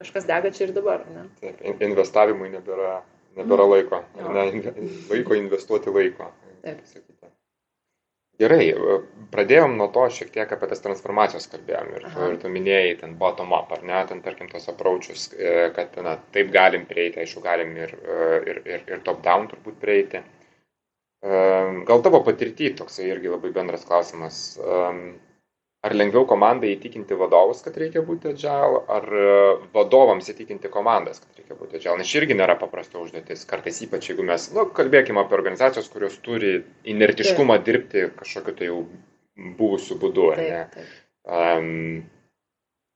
kažkas 0.04 0.28
dega 0.30 0.52
čia 0.52 0.67
ir 0.67 0.76
dabar. 0.76 1.06
Ne? 1.12 1.28
Taip, 1.41 1.62
investavimui 1.89 2.52
nebėra, 2.54 3.00
nebėra 3.39 3.67
mhm. 3.67 3.76
laiko. 3.76 4.04
Ne, 4.36 4.76
laiko 5.12 5.39
investuoti 5.39 5.93
laiko. 5.95 6.32
Taip. 6.65 6.82
Gerai, 8.41 8.65
e, 8.67 8.95
pradėjom 9.32 9.78
nuo 9.80 9.88
to 9.95 10.04
šiek 10.12 10.32
tiek 10.34 10.50
apie 10.52 10.67
tas 10.67 10.82
transformacijos 10.84 11.45
kalbėjom 11.54 11.91
ir, 11.95 12.08
Aha. 12.10 12.26
ir 12.34 12.39
tu 12.41 12.50
minėjai 12.52 12.98
ten 13.00 13.13
bottom 13.21 13.54
up, 13.56 13.71
ar 13.71 13.86
ne, 13.88 14.02
ten 14.10 14.19
tarkim 14.26 14.50
tos 14.52 14.67
approaches, 14.71 15.30
e, 15.39 15.69
kad 15.76 15.95
na, 16.04 16.17
taip 16.36 16.52
galim 16.52 16.84
prieiti, 16.89 17.21
aišku, 17.24 17.43
galim 17.45 17.71
ir, 17.80 17.93
e, 17.95 18.17
ir, 18.52 18.60
ir, 18.67 18.84
ir 18.91 19.06
top 19.08 19.21
down 19.24 19.48
turbūt 19.52 19.80
prieiti. 19.80 20.19
Gal 21.25 22.03
tavo 22.05 22.19
patirtį 22.25 22.75
toksai 22.77 23.07
irgi 23.09 23.31
labai 23.31 23.49
bendras 23.55 23.85
klausimas. 23.88 24.41
Ar 25.85 25.93
lengviau 25.93 26.25
komandai 26.25 26.71
įtikinti 26.73 27.13
vadovus, 27.17 27.59
kad 27.61 27.75
reikia 27.77 28.01
būti 28.05 28.31
agile, 28.31 28.79
ar 28.89 29.03
e, 29.05 29.25
vadovams 29.75 30.31
įtikinti 30.31 30.71
komandas, 30.73 31.19
kad 31.21 31.38
reikia 31.38 31.57
būti 31.59 31.77
agile? 31.77 31.99
Nes 31.99 32.13
irgi 32.17 32.38
nėra 32.39 32.55
paprasta 32.57 32.97
užduotis. 32.97 33.43
Kartais 33.45 33.83
ypač, 33.85 34.07
jeigu 34.09 34.25
mes, 34.25 34.47
nu, 34.55 34.63
kalbėkime 34.79 35.21
apie 35.21 35.38
organizacijos, 35.38 35.91
kurios 35.93 36.17
turi 36.25 36.55
inertiškumą 36.89 37.59
taip. 37.59 37.67
dirbti 37.67 38.07
kažkokiu 38.17 38.55
tai 38.57 38.71
jau 38.71 38.79
buvusiu 39.59 39.99
būdu. 40.01 40.31
Taip, 40.39 40.73
taip. 40.73 40.95
Um, 41.38 41.69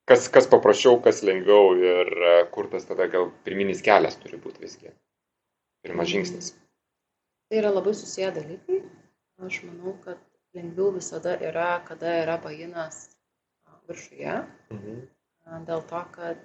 kas, 0.09 0.25
kas 0.33 0.49
paprasčiau, 0.49 0.97
kas 1.05 1.21
lengviau 1.29 1.75
ir 1.77 2.09
e, 2.09 2.33
kur 2.55 2.71
tas 2.73 2.89
tada 2.89 3.05
gal 3.13 3.29
pirminis 3.45 3.85
kelias 3.85 4.17
turi 4.23 4.41
būti 4.41 4.65
visgi. 4.65 4.89
Pirmas 5.85 6.09
žingsnis. 6.09 6.55
Tai 7.49 7.57
yra 7.57 7.69
labai 7.73 7.93
susiję 7.97 8.31
dalykai. 8.31 8.81
Aš 9.45 9.63
manau, 9.65 9.95
kad 10.03 10.19
lengviau 10.53 10.91
visada 10.93 11.33
yra, 11.49 11.69
kada 11.87 12.11
yra 12.23 12.35
pajinas 12.43 13.07
viršuje. 13.89 14.35
Mhm. 14.75 14.99
Dėl 15.69 15.81
to, 15.89 16.01
kad, 16.13 16.43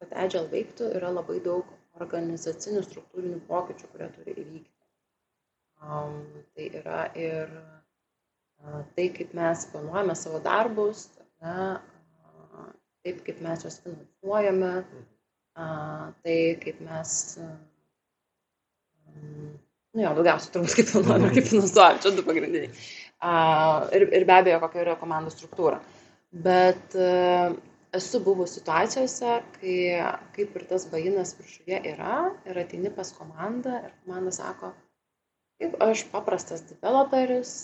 kad 0.00 0.16
Agile 0.24 0.48
veiktų, 0.50 0.88
yra 0.98 1.12
labai 1.14 1.38
daug 1.44 1.68
organizacinių 2.02 2.82
struktūrinių 2.88 3.38
pokyčių, 3.46 3.92
kurie 3.92 4.08
turi 4.16 4.34
įvykti. 4.42 4.76
Um, 5.80 6.18
tai 6.56 6.66
yra 6.80 7.04
ir 7.16 7.54
uh, 7.54 8.82
tai, 8.96 9.06
kaip 9.14 9.32
mes 9.36 9.62
planuojame 9.72 10.16
savo 10.18 10.42
darbus, 10.44 11.06
ne, 11.44 11.54
uh, 11.70 12.66
taip, 13.06 13.22
kaip 13.28 13.40
mes 13.46 13.64
juos 13.64 13.78
finansuojame, 13.84 14.74
uh, 14.82 16.10
tai, 16.24 16.36
kaip 16.64 16.82
mes 16.84 17.14
uh, 17.40 17.54
Nu 19.90 20.04
jo, 20.04 20.10
daugiausiai 20.20 20.52
turbūt 20.54 20.76
kaip 20.78 20.90
planuojame 20.92 21.30
ir 21.30 21.32
kaip 21.38 21.48
finansuojame, 21.50 22.02
čia 22.02 22.12
du 22.14 22.22
pagrindiniai. 22.26 22.70
Uh, 23.20 23.88
ir, 23.96 24.06
ir 24.16 24.26
be 24.28 24.36
abejo, 24.36 24.60
kokia 24.62 24.84
yra 24.84 24.94
komandų 25.00 25.32
struktūra. 25.34 25.80
Bet 26.46 26.94
uh, 26.94 27.56
esu 27.98 28.20
buvus 28.22 28.54
situacijose, 28.54 29.32
kai 29.56 29.74
kaip 30.36 30.54
ir 30.56 30.66
tas 30.70 30.86
bainas 30.92 31.34
viršuje 31.38 31.80
yra 31.92 32.20
ir 32.46 32.62
ateini 32.62 32.92
pas 32.94 33.10
komandą 33.16 33.80
ir 33.82 33.90
komanda 34.04 34.32
sako, 34.34 34.70
kaip 35.60 35.74
aš 35.88 36.06
paprastas 36.12 36.62
developeris, 36.70 37.54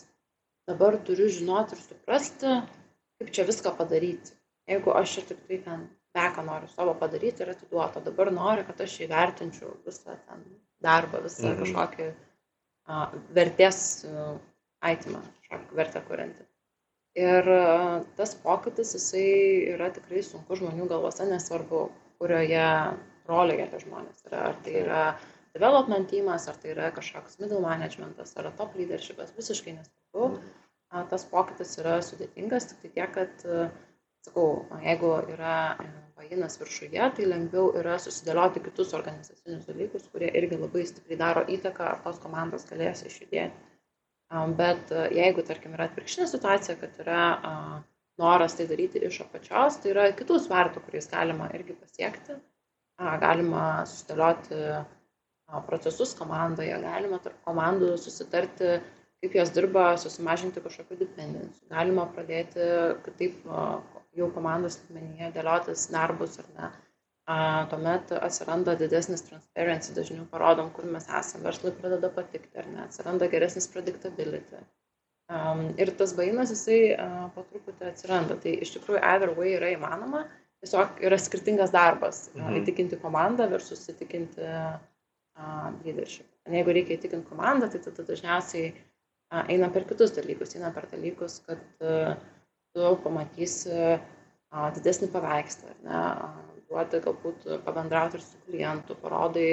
dabar 0.66 0.98
turiu 1.06 1.30
žinoti 1.30 1.78
ir 1.78 1.85
suprasti, 1.85 2.59
kaip 3.20 3.32
čia 3.38 3.46
viską 3.46 3.76
padaryti. 3.78 4.35
Jeigu 4.66 4.98
aš 4.98 5.14
čia 5.14 5.28
tik 5.30 5.46
tai 5.46 5.62
ten 5.62 5.87
beką 6.16 6.42
noriu 6.50 6.68
savo 6.74 6.96
padaryti 6.98 7.44
ir 7.44 7.54
atiduoti, 7.54 8.02
dabar 8.11 8.32
noriu, 8.35 8.66
kad 8.66 8.82
aš 8.82 8.98
įvertinčiau 9.06 9.76
visą 9.87 10.18
ten 10.26 10.42
darbą, 10.87 11.22
visą 11.27 11.51
mhm. 11.51 11.62
kažkokį 11.62 12.09
a, 12.87 13.07
vertės 13.37 13.81
aitimą, 14.87 15.22
kažkokį 15.44 15.81
vertę 15.81 16.03
kuriantį. 16.09 16.46
Ir 17.16 17.49
a, 17.53 17.68
tas 18.18 18.35
pokytis, 18.42 18.94
jisai 18.99 19.29
yra 19.75 19.90
tikrai 19.94 20.25
sunku 20.25 20.59
žmonių 20.59 20.88
galvose, 20.90 21.27
nesvarbu, 21.29 21.87
kurioje 22.20 22.68
rolėje 23.29 23.70
tie 23.72 23.81
žmonės 23.87 24.29
yra. 24.29 24.44
Ar 24.51 24.61
tai 24.64 24.77
yra 24.83 25.03
development 25.57 26.11
teamas, 26.12 26.46
ar 26.51 26.59
tai 26.61 26.75
yra 26.75 26.92
kažkoks 26.94 27.40
middle 27.40 27.62
managementas, 27.64 28.37
ar 28.37 28.51
top 28.59 28.77
leadershipas, 28.79 29.35
visiškai 29.38 29.79
nesvarbu. 29.79 30.31
Mhm. 30.37 30.55
A, 30.94 31.03
tas 31.11 31.27
pokytis 31.27 31.72
yra 31.83 31.99
sudėtingas, 32.05 32.70
tik 32.70 32.85
tai 32.85 32.90
tiek, 32.94 33.16
kad, 33.16 33.46
sakau, 34.27 34.67
jeigu 34.83 35.12
yra 35.35 35.57
pajinas 36.17 36.57
viršuje, 36.61 37.09
tai 37.17 37.29
lengviau 37.29 37.71
yra 37.81 37.97
susidėlioti 38.03 38.62
kitus 38.65 38.95
organizacinius 38.97 39.67
dalykus, 39.69 40.07
kurie 40.12 40.31
irgi 40.41 40.59
labai 40.61 40.85
stipriai 40.89 41.19
daro 41.21 41.45
įtaką, 41.57 41.91
ar 41.93 42.01
tos 42.05 42.21
komandos 42.23 42.67
galės 42.71 43.05
išjudėti. 43.07 43.67
Bet 44.59 44.91
jeigu, 45.15 45.45
tarkim, 45.47 45.77
yra 45.77 45.87
atvirkštinė 45.87 46.27
situacija, 46.31 46.75
kad 46.81 46.97
yra 47.05 47.21
noras 48.19 48.57
tai 48.59 48.67
daryti 48.67 49.03
iš 49.07 49.21
apačios, 49.27 49.77
tai 49.83 49.93
yra 49.93 50.09
kitų 50.19 50.41
svertų, 50.43 50.83
kuriais 50.87 51.07
galima 51.12 51.47
irgi 51.55 51.77
pasiekti. 51.79 52.39
Galima 53.23 53.85
susidėlioti 53.87 54.61
procesus 55.69 56.15
komandoje, 56.19 56.75
galima 56.83 57.21
tarp 57.23 57.37
komandų 57.47 57.93
susitarti, 58.01 58.79
kaip 59.23 59.37
jos 59.37 59.53
dirba, 59.55 59.85
susimažinti 60.01 60.65
kažkokių 60.65 60.99
dependencijų. 61.05 61.69
Galima 61.71 62.09
pradėti 62.17 62.67
kitaip 63.05 63.45
jau 64.16 64.29
komandos 64.35 64.79
lygmenyje 64.83 65.33
dėliotis 65.37 65.88
darbus 65.92 66.38
ar 66.42 66.50
ne. 66.57 66.72
A, 67.26 67.37
tuomet 67.70 68.12
atsiranda 68.22 68.76
didesnis 68.79 69.24
transparency, 69.26 69.94
dažniau 69.96 70.29
parodom, 70.31 70.70
kur 70.74 70.87
mes 70.87 71.09
esame, 71.11 71.42
verslui 71.48 71.72
pradeda 71.74 72.11
patikti 72.14 72.61
ar 72.62 72.68
ne, 72.70 72.85
atsiranda 72.87 73.26
geresnis 73.33 73.66
predictability. 73.72 74.61
Um, 75.26 75.72
ir 75.74 75.90
tas 75.98 76.12
bainas, 76.14 76.52
jisai 76.55 76.81
uh, 76.94 77.24
po 77.35 77.42
truputį 77.48 77.88
atsiranda. 77.88 78.37
Tai 78.42 78.52
iš 78.62 78.76
tikrųjų 78.76 79.00
either 79.02 79.33
way 79.35 79.57
yra 79.57 79.72
įmanoma, 79.74 80.22
tiesiog 80.62 81.00
yra 81.09 81.18
skirtingas 81.18 81.74
darbas 81.74 82.29
mhm. 82.29 82.44
uh, 82.44 82.61
įtikinti 82.61 83.00
komandą 83.02 83.48
versus 83.50 83.83
įtikinti 83.90 84.46
uh, 84.46 84.76
leadership. 85.83 86.31
Jeigu 86.46 86.76
reikia 86.79 86.94
įtikinti 86.94 87.26
komandą, 87.26 87.72
tai 87.72 87.83
tada 87.83 88.07
dažniausiai 88.07 88.70
uh, 88.70 89.42
eina 89.50 89.72
per 89.74 89.88
kitus 89.90 90.14
dalykus, 90.14 90.55
eina 90.55 90.70
per 90.79 90.87
dalykus, 90.94 91.40
kad 91.48 91.66
uh, 91.83 92.14
tu 92.77 92.93
pamatysi 93.05 93.73
a, 93.97 94.69
didesnį 94.77 95.09
paveikslą, 95.15 95.75
ne, 95.87 96.05
duoti 96.69 97.01
galbūt 97.05 97.49
pabendrauti 97.65 98.19
ir 98.19 98.25
su 98.25 98.41
klientu, 98.47 98.97
parodai, 99.01 99.51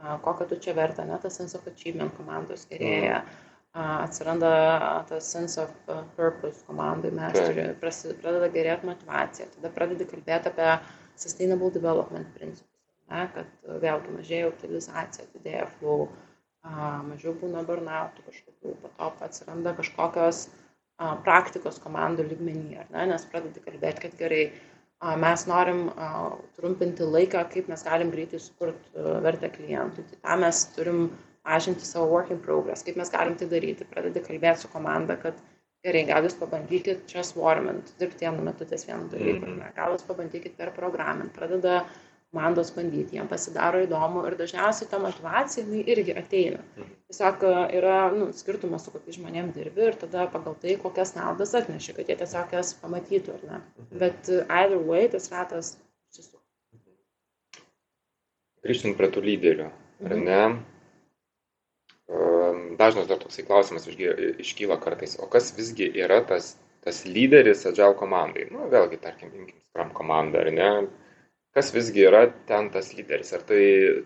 a, 0.00 0.16
kokią 0.24 0.48
tu 0.50 0.60
čia 0.64 0.76
vertę, 0.76 1.04
ne, 1.08 1.18
tas 1.20 1.36
sense 1.40 1.58
of 1.58 1.66
achievement 1.68 2.14
komandos 2.16 2.64
gerėja, 2.70 3.20
a, 3.74 3.86
atsiranda 4.06 4.52
tas 5.10 5.28
sense 5.36 5.60
of 5.60 5.74
purpose 6.16 6.64
komandai, 6.68 7.12
mes 7.14 7.36
turi, 7.36 7.68
pradeda 7.82 8.50
gerėti 8.56 8.92
motivacija, 8.92 9.50
tada 9.58 9.72
pradedi 9.76 10.08
kalbėti 10.08 10.52
apie 10.52 10.70
sustainable 11.20 11.72
development 11.74 12.32
principus, 12.38 12.70
ne, 13.12 13.26
kad 13.36 13.80
vėlgi 13.84 14.18
mažėja 14.18 14.52
utilizacija, 14.54 15.28
didėja 15.36 15.68
flow, 15.76 16.08
a, 16.64 17.00
mažiau 17.12 17.36
būna 17.44 17.66
burnautų 17.68 18.24
kažkokių, 18.30 18.78
po 18.80 18.94
to 18.96 19.14
atsiranda 19.28 19.76
kažkokios 19.76 20.46
praktikos 20.98 21.80
komandų 21.82 22.28
lygmenyje, 22.28 22.86
ne, 22.94 23.06
nes 23.10 23.26
pradedi 23.30 23.62
kalbėti, 23.64 24.06
kad 24.06 24.16
gerai, 24.18 24.44
mes 25.20 25.46
norim 25.50 25.88
trumpinti 26.56 27.04
laiką, 27.04 27.42
kaip 27.52 27.68
mes 27.68 27.82
galim 27.84 28.12
greitai 28.14 28.38
sukurti 28.40 29.06
vertę 29.24 29.50
klientui. 29.52 30.04
Tai 30.10 30.20
tam 30.22 30.44
mes 30.46 30.62
turim 30.76 31.00
mažinti 31.44 31.84
savo 31.84 32.06
work 32.12 32.30
in 32.30 32.38
progress, 32.40 32.84
kaip 32.86 32.96
mes 32.96 33.10
galim 33.12 33.34
tai 33.36 33.50
daryti. 33.50 33.88
Pradedi 33.90 34.22
kalbėti 34.24 34.64
su 34.64 34.70
komanda, 34.72 35.18
kad 35.20 35.36
gerai, 35.84 36.06
gal 36.08 36.24
jūs 36.24 36.38
pabandykit 36.38 37.04
čia 37.10 37.24
swarmint, 37.26 37.92
dirbti 38.00 38.24
vienu 38.24 38.46
metu 38.46 38.64
ties 38.64 38.86
vienu 38.88 39.10
dalyku, 39.12 39.44
mm 39.44 39.58
-hmm. 39.58 39.74
gal 39.76 39.92
jūs 39.96 40.06
pabandykit 40.08 40.56
per 40.56 40.72
programą. 40.78 41.28
Pradeda 41.34 41.84
komandos 42.34 42.72
bandyti, 42.74 43.14
jiems 43.14 43.30
pasidaro 43.30 43.78
įdomu 43.84 44.24
ir 44.26 44.34
dažniausiai 44.38 44.88
ta 44.90 44.98
motivacija 44.98 45.62
jinai 45.62 45.84
irgi 45.94 46.16
ateina. 46.18 46.62
Mhm. 46.74 46.90
Tiesiog 47.12 47.44
e, 47.46 47.52
yra 47.78 47.98
nu, 48.14 48.28
skirtumas, 48.34 48.84
su 48.84 48.94
kokiais 48.94 49.18
žmonėmis 49.20 49.54
dirbi 49.54 49.86
ir 49.86 49.98
tada 50.00 50.26
pagal 50.32 50.56
tai, 50.58 50.74
kokias 50.82 51.14
naudas 51.14 51.54
atneši, 51.54 51.94
kad 51.94 52.10
jie 52.10 52.18
tiesiog 52.18 52.56
jas 52.58 52.74
pamatytų 52.82 53.36
ar 53.36 53.44
ne. 53.50 53.60
Mhm. 53.60 54.02
Bet 54.02 54.32
e, 54.32 54.42
either 54.48 54.82
way 54.82 55.06
tas 55.12 55.30
ratas 55.30 55.76
susisuka. 56.10 56.42
Grįžtant 58.66 58.98
prie 58.98 59.12
tų 59.14 59.22
lyderių, 59.30 59.70
ar 60.02 60.16
mhm. 60.18 60.24
ne? 60.26 60.44
Dažnas 62.76 63.06
dar 63.08 63.16
toksai 63.22 63.46
klausimas 63.46 63.86
iškyla 63.86 64.76
kartais, 64.82 65.14
o 65.22 65.28
kas 65.30 65.54
visgi 65.56 65.86
yra 66.02 66.18
tas, 66.26 66.50
tas 66.84 67.04
lyderis 67.08 67.64
Agile 67.70 67.94
komandai? 67.96 68.48
Nu, 68.52 68.66
vėlgi, 68.72 68.98
tarkim, 69.00 69.30
imkim 69.32 69.60
Scrum 69.70 69.94
komandą, 69.96 70.42
ar 70.42 70.50
ne? 70.52 70.68
Kas 71.54 71.70
visgi 71.74 72.04
yra 72.08 72.26
ten 72.48 72.70
tas 72.74 72.90
lyderis? 72.96 73.32
Ar 73.36 73.44
tai 73.46 73.62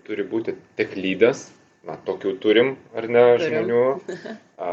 turi 0.06 0.26
būti 0.28 0.54
tik 0.78 0.94
lydas, 0.98 1.48
na, 1.88 1.96
tokių 2.06 2.36
turim, 2.42 2.74
ar 2.94 3.08
ne, 3.08 3.24
turim. 3.38 3.48
žmonių, 3.48 3.82
a, 4.68 4.72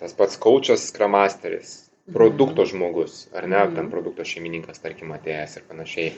tas 0.00 0.16
pats 0.18 0.38
coachas, 0.42 0.88
skramasteris, 0.90 1.76
produkto 2.12 2.64
mhm. 2.64 2.70
žmogus, 2.72 3.18
ar 3.32 3.48
ne, 3.48 3.60
ten 3.70 3.84
mhm. 3.86 3.92
produkto 3.94 4.26
šeimininkas, 4.28 4.82
tarkim, 4.82 5.14
atėjęs 5.16 5.58
ir 5.60 5.66
panašiai. 5.70 6.14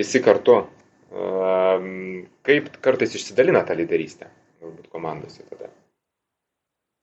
Visi 0.00 0.22
kartu. 0.24 0.62
A, 1.10 1.76
kaip 2.46 2.72
kartais 2.84 3.14
išsidalina 3.18 3.62
ta 3.66 3.74
lyderystė, 3.78 4.30
galbūt 4.62 4.90
komandose 4.92 5.46
tada? 5.48 5.70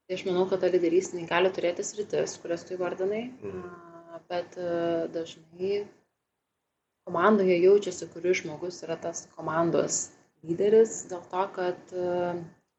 Tai 0.08 0.16
aš 0.16 0.24
manau, 0.24 0.46
kad 0.48 0.62
ta 0.64 0.70
lyderystė 0.72 1.26
gali 1.28 1.52
turėti 1.52 1.84
sritis, 1.84 2.38
kurias 2.40 2.64
tu 2.64 2.78
įvardinai, 2.78 3.26
mm. 3.44 3.64
bet 4.32 4.56
dažnai 5.12 5.82
komandoje 7.08 7.56
jaučiasi, 7.64 8.10
kuris 8.14 8.42
žmogus 8.42 8.82
yra 8.86 8.98
tas 9.00 9.26
komandos 9.38 10.08
lyderis, 10.48 11.06
dėl 11.12 11.24
to, 11.32 11.46
kad 11.56 11.96
e, 11.96 12.34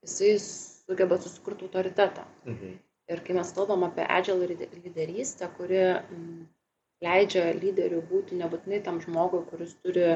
jisai 0.04 0.34
sugeba 0.42 1.18
susikurti 1.20 1.66
autoritetą. 1.68 2.26
Mhm. 2.46 2.76
Ir 3.08 3.22
kai 3.24 3.38
mes 3.38 3.50
kalbam 3.56 3.86
apie 3.86 4.04
agile 4.04 4.50
lyderystę, 4.52 5.48
kuri 5.56 5.80
leidžia 7.04 7.46
lyderių 7.56 8.02
būti 8.10 8.36
nebūtinai 8.36 8.82
tam 8.84 8.98
žmogui, 9.00 9.46
kuris 9.48 9.72
turi 9.80 10.10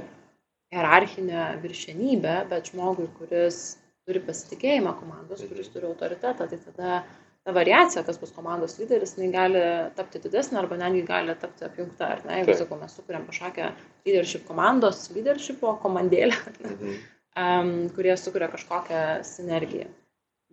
hierarchinę 0.72 1.46
viršenybę, 1.62 2.34
bet 2.50 2.68
žmogui, 2.72 3.08
kuris 3.16 3.62
turi 4.04 4.20
pasitikėjimą 4.26 4.92
komandos, 5.00 5.40
kuris 5.48 5.70
mhm. 5.70 5.74
turi 5.76 5.88
autoritetą, 5.88 6.48
tai 6.52 6.60
tada 6.68 6.76
ta 6.76 7.02
variacija, 7.50 8.04
kas 8.06 8.20
bus 8.20 8.30
komandos 8.34 8.76
lyderis, 8.78 9.16
jinai 9.16 9.32
gali 9.32 9.62
tapti 9.96 10.20
didesnė 10.22 10.60
arba 10.60 10.78
netgi 10.78 11.02
gali 11.06 11.34
tapti 11.40 11.66
apjungta. 11.66 12.12
Ar 12.14 12.22
ne, 12.26 12.38
jeigu, 12.38 12.54
sakau, 12.60 12.78
mes 12.78 12.94
sukūrėm 12.94 13.26
kažkokią 13.26 13.72
leadership 14.06 14.46
komandos, 14.46 15.08
leadershipo 15.14 15.74
komandėlę, 15.82 16.38
mhm. 16.68 16.94
um, 17.42 17.74
kurie 17.96 18.14
sukuria 18.20 18.50
kažkokią 18.52 19.02
sinergiją. 19.26 19.90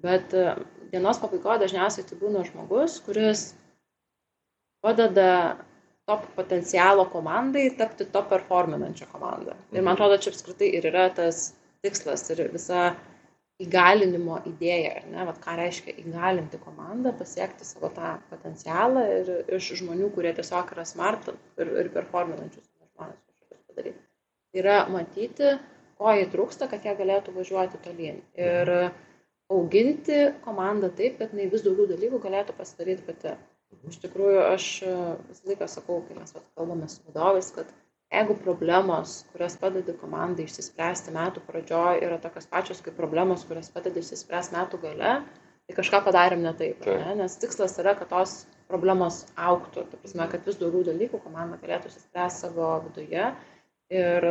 Bet 0.02 0.34
uh, 0.34 0.58
dienos 0.94 1.22
pabaigoje 1.22 1.66
dažniausiai 1.66 2.08
tai 2.10 2.18
būna 2.18 2.46
žmogus, 2.48 2.98
kuris 3.06 3.52
padeda 4.82 5.60
top 6.10 6.26
potencialo 6.34 7.06
komandai 7.14 7.68
tapti 7.78 8.08
top 8.10 8.32
performinančią 8.32 9.12
komandą. 9.12 9.54
Ir 9.70 9.84
man 9.84 9.94
mhm. 9.94 9.96
atrodo, 10.00 10.18
čia 10.24 10.34
apskritai 10.34 10.74
ir 10.80 10.90
yra 10.90 11.06
tas 11.14 11.52
tikslas 11.86 12.26
ir 12.34 12.48
visa 12.50 12.96
įgalinimo 13.64 14.40
idėja, 14.48 14.94
ar 15.00 15.08
ne, 15.12 15.26
Vat 15.28 15.40
ką 15.44 15.56
reiškia 15.60 15.96
įgalinti 16.04 16.60
komandą, 16.64 17.12
pasiekti 17.20 17.68
savo 17.68 17.90
tą 17.96 18.14
potencialą 18.30 19.04
ir 19.18 19.32
iš 19.58 19.74
žmonių, 19.82 20.12
kurie 20.16 20.32
tiesiog 20.38 20.72
yra 20.76 20.86
smart 20.88 21.28
ir, 21.32 21.74
ir 21.84 21.92
performinančius 21.96 22.64
žmonės 22.70 23.20
kažkokius 23.20 23.66
padaryti. 23.68 24.02
Yra 24.60 24.78
matyti, 24.90 25.52
ko 26.00 26.16
jai 26.16 26.30
trūksta, 26.32 26.70
kad 26.72 26.88
jie 26.88 26.96
galėtų 27.02 27.36
važiuoti 27.36 27.82
tolyn. 27.84 28.24
Ir 28.40 28.74
auginti 29.52 30.22
komandą 30.46 30.92
taip, 30.96 31.20
kad 31.20 31.36
jinai 31.36 31.50
vis 31.52 31.66
daugiau 31.66 31.90
dalykų 31.92 32.22
galėtų 32.24 32.56
pasidaryti 32.58 33.06
pati. 33.10 33.36
Iš 33.90 34.00
tikrųjų, 34.02 34.40
aš 34.50 34.70
visą 35.28 35.52
laiką 35.52 35.68
sakau, 35.70 36.00
kai 36.08 36.16
mes 36.18 36.32
kalbame 36.34 36.88
su 36.90 37.04
vadovais, 37.06 37.52
kad 37.54 37.70
jeigu 38.14 38.38
problemos 38.44 39.20
kurias 39.34 39.58
padedi 39.62 39.94
komandai 40.02 40.48
išsispręsti 40.50 41.14
metų 41.16 41.44
pradžioj 41.50 42.02
yra 42.06 42.18
tokios 42.24 42.50
pačios 42.50 42.82
kaip 42.86 42.98
problemos 42.98 43.46
kurias 43.50 43.70
padedi 43.74 44.02
išsispręst 44.04 44.56
metų 44.56 44.82
gale 44.86 45.12
tai 45.70 45.78
kažką 45.78 46.02
padarėm 46.08 46.42
ne 46.46 46.56
taip 46.58 46.88
ne? 46.90 47.20
nes 47.22 47.38
tikslas 47.42 47.78
yra 47.82 47.94
kad 48.00 48.10
tos 48.14 48.40
problemos 48.70 49.24
auktų 49.50 49.86
ta 49.92 50.02
prasme 50.02 50.28
kad 50.32 50.46
vis 50.48 50.58
daugiau 50.62 50.86
dalykų 50.88 51.22
komanda 51.24 51.58
galėtų 51.62 51.90
išsispręst 51.92 52.46
savo 52.46 52.74
viduje. 52.86 53.32
Ir 53.90 54.26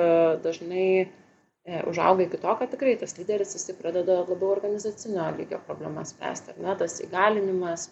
dažnai 0.44 0.90
e, 1.02 1.80
užauga 1.90 2.22
iki 2.22 2.38
to, 2.38 2.52
kad 2.60 2.70
tikrai 2.70 2.94
tas 3.00 3.16
lyderis 3.18 3.56
jisai 3.56 3.74
pradeda 3.80 4.20
labiau 4.20 4.52
organizacinio 4.54 5.24
lygio 5.34 5.58
problemas 5.66 6.12
spręsti, 6.14 6.54
ar 6.54 6.60
ne, 6.62 6.76
tas 6.78 7.00
įgalinimas, 7.02 7.88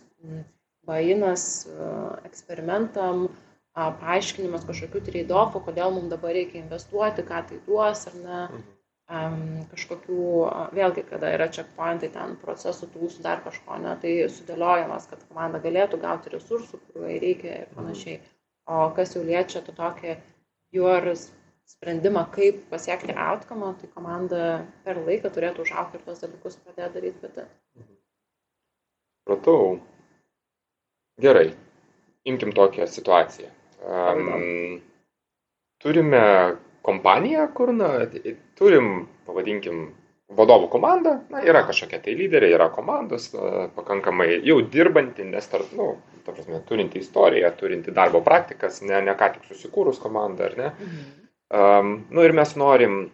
bainas 0.87 1.49
e, 1.67 1.89
eksperimentam, 2.29 3.27
paaiškinimas 3.77 4.65
kažkokių 4.69 5.03
trade-offų, 5.09 5.61
kodėl 5.67 5.93
mums 5.93 6.13
dabar 6.13 6.33
reikia 6.37 6.63
investuoti, 6.63 7.25
ką 7.29 7.43
tai 7.51 7.61
duos 7.69 8.07
ar 8.11 8.17
ne. 8.23 8.41
Um, 9.07 9.43
kažkokių, 9.71 10.23
vėlgi, 10.75 11.05
kada 11.07 11.29
yra 11.37 11.47
checkpointai 11.55 12.09
ten 12.11 12.33
procesų, 12.41 12.89
tūsų, 12.91 13.21
dar 13.23 13.39
kažko, 13.45 13.77
ne, 13.79 13.93
tai 14.03 14.15
sudėliojamas, 14.35 15.07
kad 15.07 15.21
komanda 15.29 15.61
galėtų 15.63 16.01
gauti 16.03 16.33
resursų, 16.33 16.81
kuriuo 16.89 17.13
reikia 17.13 17.53
ir 17.61 17.69
panašiai. 17.77 18.17
O 18.67 18.89
kas 18.97 19.15
jau 19.15 19.23
liečia 19.23 19.63
to 19.63 19.77
tokį 19.77 20.17
your 20.75 21.07
sprendimą, 21.71 22.25
kaip 22.35 22.65
pasiekti 22.73 23.15
outcome, 23.15 23.69
tai 23.79 23.93
komanda 23.95 24.41
per 24.83 24.99
laiką 24.99 25.31
turėtų 25.37 25.63
užaukti 25.69 26.01
ir 26.01 26.09
tos 26.09 26.25
dalykus 26.25 26.59
pradėti 26.65 26.99
daryti 26.99 27.23
pati. 27.23 27.47
Pratau. 29.27 29.79
Gerai. 31.23 31.53
Imkim 32.27 32.51
tokią 32.59 32.91
situaciją. 32.91 33.53
Um, 33.85 34.81
turime 35.83 36.23
kompaniją, 36.87 37.49
kur, 37.55 37.73
na, 37.75 37.91
turim, 38.59 39.07
pavadinkim, 39.27 39.89
vadovų 40.37 40.69
komandą, 40.73 41.17
na, 41.31 41.43
yra 41.47 41.63
kažkokie 41.67 42.01
tai 42.03 42.15
lyderiai, 42.19 42.55
yra 42.57 42.69
komandos, 42.75 43.29
na, 43.35 43.67
pakankamai 43.77 44.41
jau 44.47 44.59
dirbanti, 44.73 45.27
nes, 45.27 45.47
tar, 45.51 45.65
nu, 45.77 45.93
ta 46.27 46.35
prasme, 46.35 46.63
turinti 46.67 47.03
istoriją, 47.03 47.53
turinti 47.59 47.95
darbo 47.95 48.23
praktikas, 48.27 48.81
ne, 48.87 48.99
ne 49.07 49.15
ką 49.19 49.33
tik 49.37 49.51
susikūrus 49.51 50.01
komandą, 50.03 50.51
ar 50.51 50.59
ne. 50.59 50.73
Mhm. 50.75 51.07
Um, 51.57 51.91
nu 52.11 52.25
ir 52.27 52.35
mes 52.35 52.57
norim, 52.59 53.05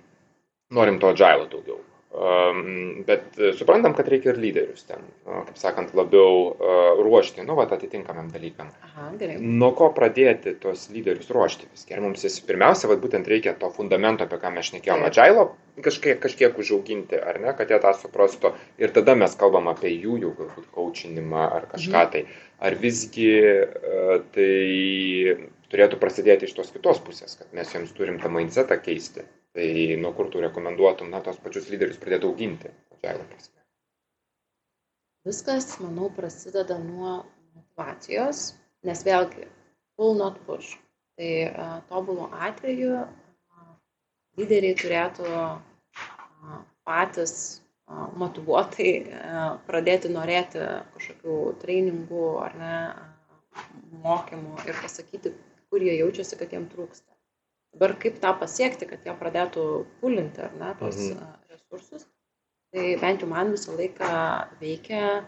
norim 0.72 0.96
to 1.00 1.10
agile 1.12 1.50
daugiau. 1.52 1.82
Bet 2.12 3.38
suprantam, 3.56 3.94
kad 3.96 4.08
reikia 4.12 4.34
ir 4.34 4.40
lyderius 4.42 4.84
ten, 4.84 5.00
kaip 5.24 5.56
sakant, 5.56 5.94
labiau 5.96 6.50
ruošti, 7.00 7.40
nu, 7.46 7.56
va, 7.56 7.64
atitinkamam 7.72 8.28
dalykam. 8.34 8.68
Aha, 8.84 9.06
gerai. 9.16 9.38
Nuo 9.40 9.70
ko 9.78 9.88
pradėti 9.96 10.52
tos 10.60 10.90
lyderius 10.92 11.32
ruošti 11.32 11.70
visgi? 11.70 11.96
Ir 11.96 12.04
mums 12.04 12.26
jis 12.26 12.36
pirmiausia, 12.44 12.90
va, 12.92 12.98
būtent 13.00 13.32
reikia 13.32 13.56
to 13.56 13.72
fundamento, 13.72 14.28
apie 14.28 14.42
ką 14.44 14.52
mes 14.52 14.68
šnekėjome, 14.68 15.08
agilo 15.08 15.48
kažkiek, 15.80 16.20
kažkiek 16.20 16.60
užauginti, 16.60 17.16
ar 17.16 17.40
ne, 17.40 17.56
kad 17.56 17.72
jie 17.72 17.80
tą 17.80 17.94
suprastų. 17.96 18.52
Ir 18.82 18.92
tada 18.92 19.16
mes 19.16 19.32
kalbam 19.40 19.72
apie 19.72 19.94
jų 19.96 20.20
jau 20.26 20.36
galbūt 20.36 20.68
kočinimą 20.76 21.46
ar 21.48 21.70
kažką 21.72 21.96
mhm. 21.96 22.12
tai. 22.12 22.50
Ar 22.62 22.76
visgi 22.78 23.30
uh, 23.40 24.18
tai 24.36 24.50
turėtų 25.72 25.96
prasidėti 26.02 26.44
iš 26.44 26.58
tos 26.60 26.74
kitos 26.76 27.00
pusės, 27.02 27.40
kad 27.40 27.48
mes 27.56 27.72
jiems 27.72 27.96
turim 27.96 28.20
tą 28.20 28.28
mindsetą 28.30 28.76
keisti 28.84 29.24
Tai 29.52 29.96
nuo 30.00 30.12
kur 30.16 30.30
tu 30.32 30.40
rekomenduotum, 30.40 31.10
na, 31.12 31.20
tos 31.24 31.40
pačius 31.44 31.68
lyderius 31.68 32.00
pradėti 32.00 32.28
auginti, 32.28 32.70
plačiaja 32.88 33.26
prasme? 33.28 33.58
Viskas, 35.28 35.66
manau, 35.82 36.08
prasideda 36.16 36.78
nuo 36.80 37.18
motivacijos, 37.52 38.40
nes 38.88 39.04
vėlgi, 39.06 39.44
pull 40.00 40.16
not 40.18 40.40
push. 40.46 40.72
Tai 41.20 41.32
uh, 41.50 41.74
tobulo 41.90 42.30
atveju 42.32 42.94
uh, 42.96 43.74
lyderiai 44.40 44.78
turėtų 44.80 45.28
uh, 45.28 46.56
patys 46.88 47.34
uh, 47.60 48.08
motivuotai 48.18 48.90
uh, 49.04 49.60
pradėti 49.68 50.10
norėti 50.16 50.64
kažkokių 50.96 51.38
treningų 51.60 52.26
ar 52.48 52.56
ne, 52.64 52.76
uh, 52.88 53.12
mokymų 54.02 54.64
ir 54.66 54.78
pasakyti, 54.80 55.36
kur 55.70 55.84
jie 55.84 55.98
jaučiasi, 56.00 56.38
kad 56.40 56.56
jiems 56.56 56.72
trūksta. 56.72 57.11
Dabar 57.72 57.94
kaip 58.00 58.18
tą 58.20 58.34
pasiekti, 58.40 58.88
kad 58.88 59.06
jie 59.06 59.14
pradėtų 59.16 59.62
pulinti 60.02 60.42
ar 60.44 60.56
ne 60.60 60.72
tos 60.80 60.98
mhm. 61.00 61.30
resursus, 61.52 62.04
tai 62.72 62.96
bent 63.00 63.24
jau 63.24 63.28
man 63.30 63.52
visą 63.54 63.76
laiką 63.78 64.10
veikia 64.60 65.22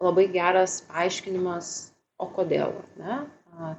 labai 0.00 0.24
geras 0.32 0.80
paaiškinimas, 0.88 1.74
o 2.20 2.28
kodėl, 2.36 2.72
ne? 3.00 3.20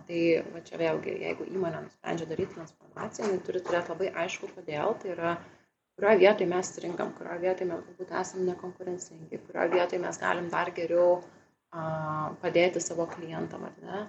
Tai 0.06 0.22
va 0.54 0.62
čia 0.66 0.78
vėlgi, 0.78 1.14
jeigu 1.24 1.48
įmonė 1.50 1.80
nusprendžia 1.86 2.28
daryti 2.30 2.54
transformaciją, 2.54 3.28
jinai 3.28 3.44
turi 3.48 3.62
turėti 3.66 3.94
labai 3.94 4.10
aišku, 4.24 4.50
kodėl, 4.54 4.94
tai 5.02 5.14
yra, 5.16 5.32
kurioje 5.98 6.22
vietoje 6.22 6.50
mes 6.52 6.72
rinkam, 6.84 7.14
kurioje 7.18 7.42
vietoje 7.46 7.70
mes 7.72 7.86
galbūt 7.88 8.14
esame 8.22 8.46
nekonkurencingi, 8.52 9.40
kurioje 9.48 9.74
vietoje 9.74 10.02
mes 10.04 10.22
galim 10.22 10.50
dar 10.54 10.70
geriau 10.78 11.16
a, 11.18 11.86
padėti 12.44 12.84
savo 12.84 13.08
klientam, 13.16 13.66
ar 13.72 13.80
ne. 13.88 14.04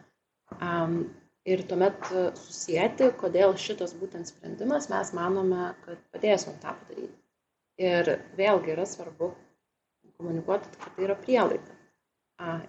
Um, 0.58 0.98
ir 1.44 1.62
tuomet 1.68 2.09
e, 2.12 2.24
susijęti, 2.38 3.11
kodėl 3.20 3.57
šitas 3.59 3.94
būtent 3.98 4.31
sprendimas 4.31 4.88
mes 4.92 5.12
manome, 5.16 5.72
kad 5.87 6.02
padės 6.14 6.46
mums 6.48 6.62
tą 6.62 6.74
padaryti. 6.81 7.18
Ir 7.83 8.11
vėlgi 8.38 8.74
yra 8.76 8.85
svarbu 8.87 9.33
komunikuoti, 10.18 10.70
kad 10.78 10.96
tai 10.96 11.07
yra 11.09 11.16
prielaida. 11.18 11.78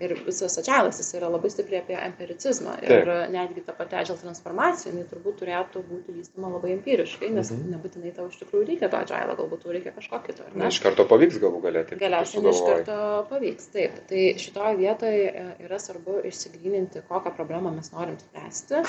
Ir 0.03 0.13
visas 0.25 0.57
atžalas 0.59 0.99
jis 1.01 1.13
yra 1.17 1.29
labai 1.33 1.49
stipriai 1.53 1.81
apie 1.81 1.95
empiricizmą. 1.97 2.75
Ir 2.85 2.93
Taip. 2.93 3.11
netgi 3.33 3.63
ta 3.65 3.75
pati 3.77 3.97
agile 3.99 4.17
transformacija, 4.21 4.91
jinai 4.93 5.05
turbūt 5.09 5.39
turėtų 5.41 5.83
būti 5.87 6.15
vystoma 6.17 6.51
labai 6.53 6.73
empiriškai, 6.75 7.31
nes 7.33 7.53
mhm. 7.53 7.71
nebūtinai 7.75 8.13
tau 8.17 8.27
iš 8.29 8.41
tikrųjų 8.43 8.67
reikia 8.71 8.91
to 8.93 8.99
agile, 8.99 9.37
galbūt 9.39 9.63
tau 9.65 9.73
reikia 9.75 9.95
kažko 9.95 10.19
kito. 10.27 10.49
Ne, 10.53 10.69
iš 10.73 10.81
karto 10.83 11.07
pavyks 11.09 11.39
galų 11.43 11.63
galėti. 11.63 12.01
Galiausiai 12.01 12.45
iš 12.51 12.61
karto 12.67 12.99
pavyks. 13.31 13.71
Taip. 13.73 14.03
Tai 14.11 14.27
šitoje 14.43 14.77
vietoje 14.83 15.25
e, 15.31 15.47
yra 15.65 15.81
svarbu 15.81 16.21
išsigryninti, 16.29 17.05
kokią 17.09 17.33
problemą 17.37 17.73
mes 17.73 17.89
norim 17.95 18.19
spręsti 18.21 18.83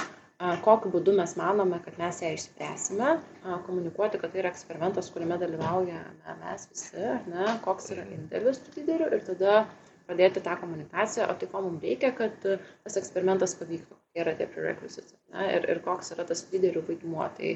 kokiu 0.64 0.90
būdu 0.90 1.14
mes 1.16 1.36
manome, 1.38 1.78
kad 1.84 1.96
mes 1.98 2.20
ją 2.22 2.32
išspręsime, 2.34 3.14
komunikuoti, 3.66 4.18
kad 4.18 4.32
tai 4.32 4.42
yra 4.42 4.50
eksperimentas, 4.50 5.10
kuriame 5.14 5.38
dalyvauja 5.40 6.00
mes 6.42 6.66
visi, 6.72 7.06
ne, 7.30 7.46
koks 7.64 7.92
yra 7.94 8.06
indėlis 8.16 8.60
tų 8.64 8.74
lyderių 8.80 9.10
ir 9.14 9.24
tada 9.28 9.54
pradėti 10.08 10.42
tą 10.44 10.56
komunikaciją, 10.60 11.28
o 11.30 11.36
tai 11.38 11.48
ko 11.52 11.62
mums 11.64 11.84
reikia, 11.84 12.10
kad 12.16 12.36
tas 12.44 12.98
eksperimentas 13.00 13.56
pavyktų, 13.60 13.94
kokie 13.94 14.24
yra 14.24 14.34
tie 14.38 14.48
prerequisites 14.50 15.16
ne, 15.32 15.46
ir, 15.56 15.66
ir 15.72 15.80
koks 15.84 16.12
yra 16.16 16.26
tas 16.28 16.44
lyderių 16.52 16.84
vaidmuo. 16.88 17.26
Tai 17.38 17.54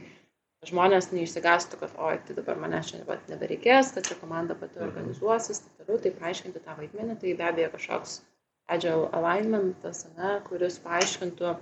žmonės 0.69 1.13
neišsigastų, 1.15 1.79
kad 1.83 1.95
oi, 2.03 2.17
tai 2.27 2.35
dabar 2.39 2.59
manęs 2.59 2.91
čia 2.91 3.03
nebereikės, 3.31 3.93
kad 3.95 4.09
čia 4.09 4.19
komanda 4.19 4.57
pati 4.59 4.81
mhm. 4.81 4.89
organizuosis, 4.91 5.63
taip 5.65 5.85
toliau, 5.85 6.03
tai 6.03 6.15
paaiškinti 6.19 6.65
tą 6.65 6.77
vaidmenį, 6.81 7.19
tai 7.23 7.37
be 7.39 7.49
abejo 7.51 7.73
kažkoks 7.77 8.21
agile 8.69 9.09
alignmentas, 9.17 10.05
ne, 10.19 10.39
kuris 10.49 10.81
paaiškintų 10.85 11.55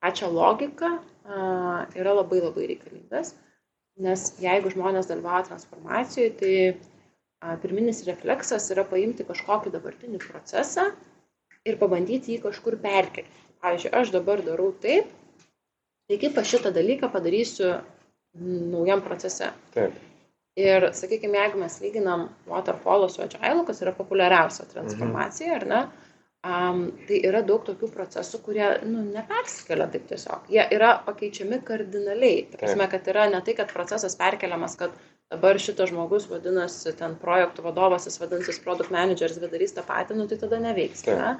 pačią 0.00 0.30
logiką, 0.32 0.94
yra 2.00 2.14
labai 2.16 2.40
labai 2.40 2.70
reikalingas, 2.72 3.34
nes 4.00 4.24
jeigu 4.40 4.72
žmonės 4.72 5.10
dalyvauja 5.10 5.50
transformacijoje, 5.50 6.32
tai 6.40 6.54
pirminis 7.62 8.02
refleksas 8.08 8.68
yra 8.74 8.84
paimti 8.88 9.24
kažkokį 9.28 9.72
dabartinį 9.72 10.20
procesą 10.24 10.90
ir 11.64 11.78
pabandyti 11.80 12.34
jį 12.34 12.42
kažkur 12.44 12.76
perkelti. 12.82 13.46
Pavyzdžiui, 13.60 13.92
aš 13.96 14.12
dabar 14.14 14.40
darau 14.44 14.70
taip, 14.80 15.08
tai 16.08 16.16
kaip 16.20 16.38
aš 16.40 16.54
šitą 16.54 16.72
dalyką 16.72 17.10
padarysiu 17.12 17.74
naujam 18.34 19.02
procese. 19.04 19.50
Taip. 19.74 19.96
Ir, 20.60 20.90
sakykime, 20.96 21.38
jeigu 21.38 21.60
mes 21.60 21.76
lyginam 21.80 22.28
waterfall 22.50 23.06
su 23.08 23.22
agile, 23.22 23.64
kas 23.68 23.82
yra 23.84 23.92
populiariausia 23.96 24.66
transformacija, 24.72 25.52
mhm. 25.54 25.60
ar 25.60 25.66
ne, 25.70 26.08
um, 26.46 26.82
tai 27.08 27.20
yra 27.28 27.42
daug 27.46 27.62
tokių 27.68 27.90
procesų, 27.94 28.40
kurie 28.44 28.66
nu, 28.88 29.04
nepersikelia 29.14 29.86
taip 29.92 30.08
tiesiog. 30.10 30.50
Jie 30.52 30.66
yra 30.76 30.96
pakeičiami 31.06 31.60
kardinaliai. 31.68 32.42
Prasme, 32.56 32.88
kad 32.92 33.08
yra 33.12 33.28
ne 33.32 33.40
tai, 33.46 33.56
kad 33.60 33.72
procesas 33.72 34.18
perkeliamas, 34.20 34.76
kad 34.80 34.96
dabar 35.30 35.60
šitas 35.62 35.92
žmogus 35.92 36.26
vadinasi 36.30 36.92
ten 36.98 37.14
projektų 37.20 37.64
vadovas, 37.68 38.08
jis 38.08 38.18
vadinsis 38.20 38.60
product 38.64 38.90
manageris, 38.94 39.38
bet 39.42 39.54
darys 39.54 39.76
tą 39.76 39.84
patį, 39.86 40.18
nu 40.18 40.26
tai 40.30 40.40
tada 40.40 40.58
neveiks. 40.62 41.06
Ne? 41.06 41.36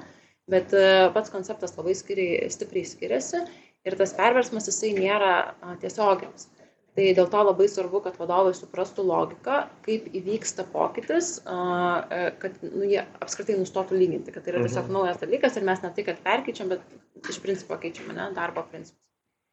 Bet 0.51 0.73
e, 0.75 0.85
pats 1.15 1.33
konceptas 1.33 1.75
labai 1.77 1.93
skiriai, 1.97 2.47
stipriai 2.51 2.87
skiriasi 2.87 3.43
ir 3.87 3.97
tas 3.99 4.15
perversmas 4.17 4.69
jisai 4.69 4.93
nėra 4.97 5.35
tiesioginis. 5.83 6.47
Tai 6.91 7.05
dėl 7.15 7.29
to 7.31 7.41
labai 7.47 7.69
svarbu, 7.71 8.01
kad 8.03 8.17
vadovai 8.19 8.51
suprastų 8.55 9.05
logiką, 9.07 9.61
kaip 9.85 10.09
įvyksta 10.11 10.65
pokytis, 10.73 11.37
kad 11.45 12.57
nu, 12.65 12.81
jie 12.83 13.05
apskritai 13.23 13.55
nustotų 13.61 13.95
lyginti, 13.95 14.33
kad 14.35 14.43
tai 14.43 14.51
yra 14.51 14.65
tiesiog 14.65 14.89
mhm. 14.89 14.97
naujas 14.97 15.21
dalykas 15.21 15.55
ir 15.55 15.67
mes 15.69 15.85
ne 15.85 15.93
tai, 15.95 16.03
kad 16.09 16.19
perkeičiam, 16.25 16.73
bet 16.73 17.31
iš 17.31 17.39
principo 17.43 17.79
keičiam 17.79 18.11
ne, 18.11 18.27
darbo 18.35 18.65
principus. 18.67 18.99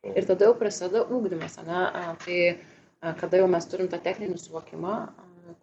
Ir 0.09 0.27
tada 0.27 0.49
jau 0.49 0.57
prasideda 0.59 1.05
ūkdymas, 1.15 1.55
ne, 1.67 1.85
tai 2.25 2.41
kada 3.01 3.41
jau 3.41 3.49
mes 3.51 3.67
turim 3.71 3.89
tą 3.91 4.01
techninį 4.03 4.39
suvokimą, 4.43 4.99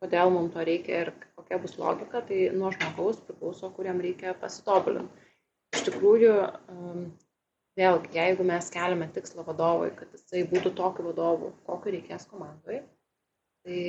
kodėl 0.02 0.32
mums 0.34 0.54
to 0.56 0.64
reikia 0.66 1.04
ir 1.06 1.14
kokia 1.36 1.60
bus 1.62 1.76
logika, 1.78 2.24
tai 2.26 2.50
nuo 2.56 2.72
žmogaus 2.74 3.22
priklauso, 3.28 3.70
kuriam 3.76 4.02
reikia 4.02 4.34
pasitobulinti. 4.40 5.30
Iš 5.76 5.86
tikrųjų, 5.90 6.34
vėlgi, 7.80 8.12
jeigu 8.16 8.48
mes 8.48 8.72
keliame 8.72 9.08
tikslą 9.14 9.46
vadovui, 9.48 9.92
kad 9.98 10.12
jisai 10.16 10.46
būtų 10.50 10.72
tokiu 10.78 11.10
vadovu, 11.10 11.52
kokiu 11.68 11.96
reikės 11.98 12.28
komandai, 12.32 12.82
tai 13.66 13.80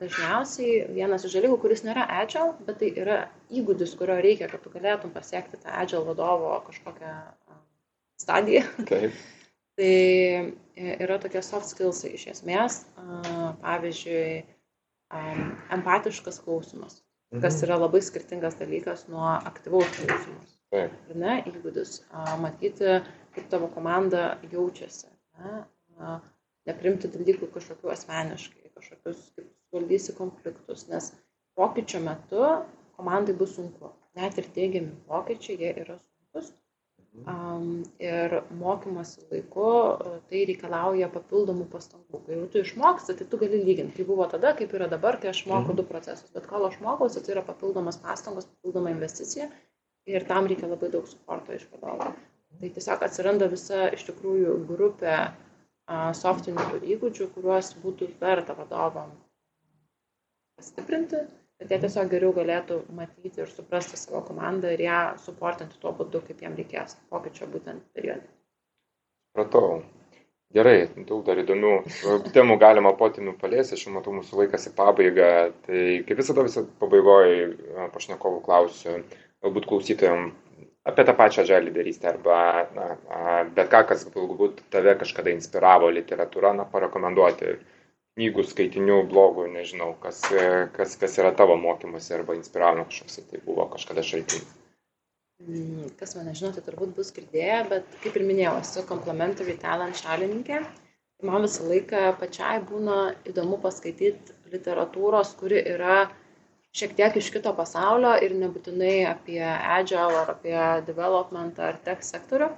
dažniausiai 0.00 0.86
vienas 0.94 1.26
iš 1.26 1.36
dalykų, 1.36 1.58
kuris 1.60 1.84
nėra 1.84 2.06
agile, 2.22 2.54
bet 2.64 2.80
tai 2.80 2.92
yra 3.04 3.18
įgūdis, 3.50 3.96
kurio 3.98 4.16
reikia, 4.24 4.48
kad 4.50 4.62
tu 4.64 4.72
galėtum 4.72 5.12
pasiekti 5.14 5.60
tą 5.60 5.74
agile 5.82 6.06
vadovo 6.08 6.54
kažkokią 6.70 7.16
stadiją. 8.22 8.64
Taip. 8.88 9.18
Tai 9.78 9.90
e, 10.74 10.94
yra 10.98 11.18
tokie 11.22 11.42
soft 11.46 11.70
skillsai 11.70 12.14
iš 12.18 12.28
esmės, 12.34 12.80
pavyzdžiui, 13.62 14.42
empatiškas 15.78 16.40
klausimas, 16.44 17.00
kas 17.32 17.60
mhm. 17.60 17.64
yra 17.68 17.78
labai 17.84 18.02
skirtingas 18.04 18.58
dalykas 18.60 19.06
nuo 19.12 19.26
aktyvaus 19.38 19.90
klausimas. 19.96 20.56
Taip. 20.68 20.92
Ne, 21.16 21.38
įgūdis 21.48 22.02
matyti, 22.42 22.98
kaip 23.32 23.46
tavo 23.48 23.70
komanda 23.72 24.34
jaučiasi. 24.52 25.08
Ne, 25.38 25.62
neprimti 26.68 27.08
dalykų 27.14 27.48
kažkokiu 27.54 27.94
asmeniškai, 27.94 28.74
kažkokius, 28.76 29.22
kaip 29.38 29.48
valdysi 29.72 30.14
konfliktus, 30.18 30.84
nes 30.92 31.12
pokyčio 31.56 32.02
metu 32.04 32.42
komandai 32.98 33.36
bus 33.38 33.56
sunku. 33.56 33.94
Net 34.18 34.36
ir 34.40 34.50
teigiami 34.54 34.92
pokyčiai, 35.08 35.56
jie 35.62 35.72
yra 35.84 35.96
ir 37.98 38.34
mokymosi 38.60 39.24
laiku 39.30 39.70
tai 40.30 40.44
reikalauja 40.48 41.08
papildomų 41.12 41.66
pastangų. 41.72 42.22
Kai 42.26 42.38
jau 42.38 42.46
tu 42.52 42.62
išmoksti, 42.62 43.16
tai 43.18 43.26
tu 43.30 43.40
gali 43.40 43.62
lyginti. 43.64 43.96
Tai 43.98 44.06
buvo 44.08 44.26
tada, 44.30 44.54
kaip 44.58 44.72
yra 44.78 44.88
dabar, 44.90 45.18
kai 45.20 45.32
aš 45.32 45.44
moku 45.46 45.72
mhm. 45.72 45.80
du 45.80 45.86
procesus. 45.88 46.30
Bet 46.34 46.48
kol 46.50 46.66
aš 46.68 46.78
mokausi, 46.84 47.22
tai 47.24 47.36
yra 47.36 47.44
papildomas 47.46 48.00
pastangos, 48.02 48.48
papildoma 48.54 48.94
investicija 48.94 49.50
ir 50.08 50.24
tam 50.28 50.48
reikia 50.48 50.70
labai 50.70 50.90
daug 50.92 51.08
suporto 51.08 51.52
iš 51.56 51.68
vadovo. 51.72 52.12
Tai 52.58 52.72
tiesiog 52.74 53.04
atsiranda 53.04 53.48
visa 53.52 53.88
iš 53.94 54.06
tikrųjų 54.08 54.54
grupė 54.68 55.16
softinių 56.16 56.82
įgūdžių, 56.94 57.30
kuriuos 57.34 57.74
būtų 57.82 58.12
verta 58.20 58.56
vadovam 58.56 59.12
pastiprinti, 60.58 61.22
kad 61.58 61.72
jie 61.72 61.78
tiesiog 61.82 62.10
geriau 62.12 62.32
galėtų 62.36 62.80
matyti 62.94 63.42
ir 63.42 63.50
suprasti 63.50 63.98
savo 63.98 64.22
komandą 64.26 64.70
ir 64.74 64.82
ją 64.86 64.98
suportinti 65.22 65.78
tuo 65.82 65.92
būdu, 65.98 66.22
kaip 66.26 66.42
jiem 66.44 66.56
reikės 66.58 66.98
pokyčio 67.10 67.48
būtent 67.52 67.84
periode. 67.94 68.26
Pratau. 69.34 69.80
Gerai, 70.56 70.86
daug 71.04 71.26
dar 71.26 71.36
įdomių 71.42 71.72
temų 72.32 72.54
galima 72.62 72.94
potinų 72.96 73.34
paliesti, 73.40 73.76
aš 73.76 73.90
matau 73.92 74.14
mūsų 74.16 74.38
laikas 74.38 74.70
į 74.70 74.72
pabaigą. 74.78 75.32
Tai 75.66 75.80
kaip 76.08 76.20
visada, 76.22 76.44
visą 76.46 76.62
pabaigoje 76.80 77.50
pašnekovų 77.92 78.40
klausiu, 78.46 78.94
galbūt 79.44 79.68
klausytojams 79.68 80.32
apie 80.88 81.04
tą 81.04 81.14
pačią 81.18 81.44
žalį 81.50 81.68
lyderystę 81.68 82.08
arba 82.14 82.38
na, 82.72 82.86
bet 83.52 83.68
ką, 83.74 83.82
kas 83.90 84.06
galbūt 84.14 84.62
tave 84.72 84.94
kažkada 85.02 85.34
inspiravo 85.34 85.90
literatūra, 85.92 86.54
na, 86.56 86.64
parekomenduoti 86.72 87.58
knygų, 88.18 88.44
skaitinių, 88.50 88.98
blogų, 89.08 89.46
nežinau, 89.54 89.94
kas, 90.02 90.20
kas, 90.74 90.98
kas 91.00 91.16
yra 91.22 91.32
tavo 91.38 91.56
mokymuose 91.62 92.18
arba 92.18 92.36
inspiravo 92.36 92.84
kažkoks, 92.90 93.22
tai 93.30 93.40
buvo 93.46 93.68
kažkada 93.72 94.04
šaltinis. 94.04 94.52
Mm, 95.46 95.88
kas 95.96 96.16
mane 96.18 96.34
žino, 96.34 96.50
tai 96.52 96.66
turbūt 96.66 96.96
bus 96.98 97.14
girdėję, 97.14 97.58
bet 97.70 97.98
kaip 98.02 98.18
ir 98.18 98.26
minėjau, 98.26 98.58
esu 98.60 98.82
complementary 98.90 99.54
talent 99.62 99.96
šalininkė. 100.02 100.64
Man 101.26 101.46
visą 101.46 101.64
laiką 101.66 102.12
pačiai 102.18 102.58
būna 102.66 102.98
įdomu 103.30 103.56
paskaityti 103.62 104.34
literatūros, 104.52 105.32
kuri 105.38 105.62
yra 105.76 106.02
uh, 106.04 106.16
šiek 106.78 106.94
tiek 106.96 107.16
iš 107.16 107.30
kito 107.34 107.52
pasaulio 107.56 108.14
ir 108.24 108.34
nebūtinai 108.38 108.96
apie 109.10 109.42
agile 109.42 110.22
ar 110.22 110.32
apie 110.34 110.58
development 110.86 111.58
ar 111.58 111.78
tech 111.84 112.04
sektorių. 112.06 112.50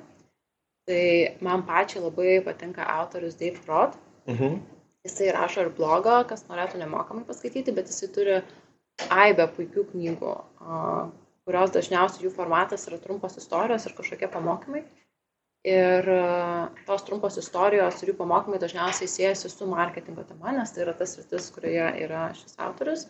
Tai 0.91 1.05
man 1.47 1.65
pačiai 1.69 2.03
labai 2.03 2.39
patinka 2.45 2.87
autorius 2.99 3.39
Dave 3.41 3.61
Frod. 3.65 3.97
Mhm. 4.27 4.61
Jisai 5.07 5.31
rašo 5.33 5.63
ir 5.65 5.71
blogą, 5.77 6.19
kas 6.29 6.45
norėtų 6.49 6.81
nemokamai 6.83 7.25
paskaityti, 7.29 7.73
bet 7.77 7.89
jisai 7.89 8.09
turi 8.13 8.41
aibę 9.09 9.47
puikių 9.57 9.87
knygų, 9.93 10.33
kurios 11.49 11.73
dažniausiai 11.77 12.27
jų 12.27 12.33
formatas 12.35 12.85
yra 12.91 12.99
trumpos 13.01 13.39
istorijos 13.41 13.87
ir 13.89 13.95
kažkokie 13.97 14.29
pamokymai. 14.35 14.83
Ir 15.71 16.07
tos 16.89 17.03
trumpos 17.05 17.37
istorijos 17.41 17.99
ir 18.01 18.13
jų 18.13 18.19
pamokymai 18.21 18.61
dažniausiai 18.61 19.09
siejasi 19.13 19.49
su 19.53 19.69
marketingo 19.69 20.25
tema, 20.29 20.53
nes 20.57 20.73
tai 20.73 20.85
yra 20.87 20.95
tas 20.97 21.17
rytis, 21.19 21.49
kurioje 21.53 21.89
yra 22.05 22.29
šis 22.37 22.57
autorius. 22.67 23.09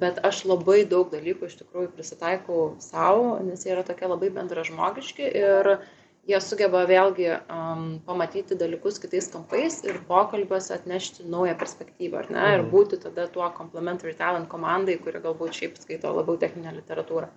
Bet 0.00 0.20
aš 0.28 0.42
labai 0.48 0.82
daug 0.88 1.08
dalykų 1.12 1.48
iš 1.48 1.58
tikrųjų 1.62 1.92
prisitaikau 1.96 2.62
savo, 2.84 3.38
nes 3.44 3.64
jie 3.64 3.72
yra 3.72 3.84
tokie 3.88 4.08
labai 4.08 4.28
bendražmogiški 4.32 5.28
ir 5.40 5.70
jie 6.26 6.40
sugeba 6.42 6.82
vėlgi 6.88 7.28
um, 7.32 7.86
pamatyti 8.06 8.58
dalykus 8.58 9.00
kitais 9.02 9.28
kampais 9.32 9.80
ir 9.86 10.00
pokalbiuose 10.08 10.74
atnešti 10.76 11.26
naują 11.30 11.56
perspektyvą, 11.58 12.22
ar 12.22 12.30
ne, 12.30 12.40
mhm. 12.44 12.54
ir 12.54 12.70
būti 12.72 13.00
tada 13.02 13.28
tuo 13.32 13.48
complementary 13.58 14.14
talent 14.18 14.50
komandai, 14.52 14.98
kuri 15.02 15.22
galbūt 15.24 15.58
šiaip 15.58 15.76
skaito 15.82 16.14
labiau 16.16 16.38
techninę 16.40 16.74
literatūrą. 16.80 17.30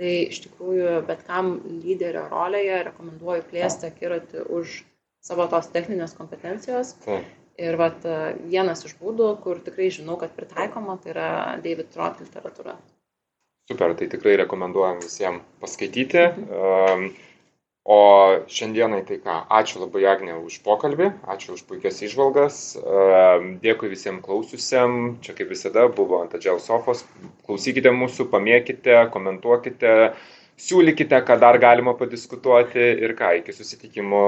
Tai 0.00 0.12
iš 0.30 0.38
tikrųjų 0.46 1.02
bet 1.08 1.26
kam 1.26 1.58
lyderio 1.82 2.24
rolėje 2.30 2.78
rekomenduoju 2.86 3.44
plėsti 3.50 3.90
akiratį 3.90 4.46
už 4.48 4.80
savo 5.20 5.44
tos 5.52 5.68
techninės 5.74 6.16
kompetencijos. 6.16 6.94
Taip 7.04 7.28
Ir 7.60 7.76
vat, 7.76 8.04
vienas 8.48 8.86
iš 8.88 8.94
būdų, 9.00 9.34
kur 9.44 9.58
tikrai 9.60 9.90
žinau, 9.92 10.16
kad 10.20 10.32
pritaikoma, 10.32 10.96
tai 11.02 11.12
yra 11.12 11.30
David 11.60 11.90
Trot 11.92 12.22
literatūra. 12.22 12.78
Super, 13.68 13.92
tai 13.98 14.08
tikrai 14.10 14.38
rekomenduojam 14.40 15.02
visiems 15.02 15.44
paskaityti. 15.60 16.22
Um, 16.48 17.10
o 17.90 17.98
šiandienai 18.46 19.02
tai 19.06 19.18
ką, 19.22 19.36
ačiū 19.60 19.80
labai 19.82 20.04
Agnė 20.12 20.36
už 20.38 20.60
pokalbį, 20.66 21.08
ačiū 21.34 21.56
už 21.56 21.64
puikias 21.66 21.98
išvalgas, 22.06 22.58
dėkui 23.64 23.90
visiems 23.90 24.22
klausiusiem, 24.26 25.16
čia 25.24 25.34
kaip 25.34 25.50
visada 25.50 25.88
buvo 25.96 26.20
ant 26.22 26.36
Adžiaus 26.38 26.68
sofos, 26.70 27.02
klausykite 27.48 27.90
mūsų, 27.96 28.28
pamėkite, 28.30 28.94
komentuokite, 29.14 29.96
siūlykite, 30.60 31.18
ką 31.26 31.40
dar 31.42 31.58
galima 31.62 31.96
padiskutuoti 31.98 32.92
ir 33.06 33.16
ką, 33.18 33.32
iki 33.40 33.56
susitikimo 33.56 34.22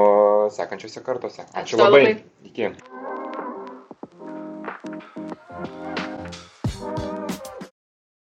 sekančiose 0.56 1.04
kartose. 1.06 1.46
Ačiū, 1.52 1.62
ačiū 1.62 1.84
labai. 1.84 2.02
labai. 2.08 2.50
Iki. 2.50 2.91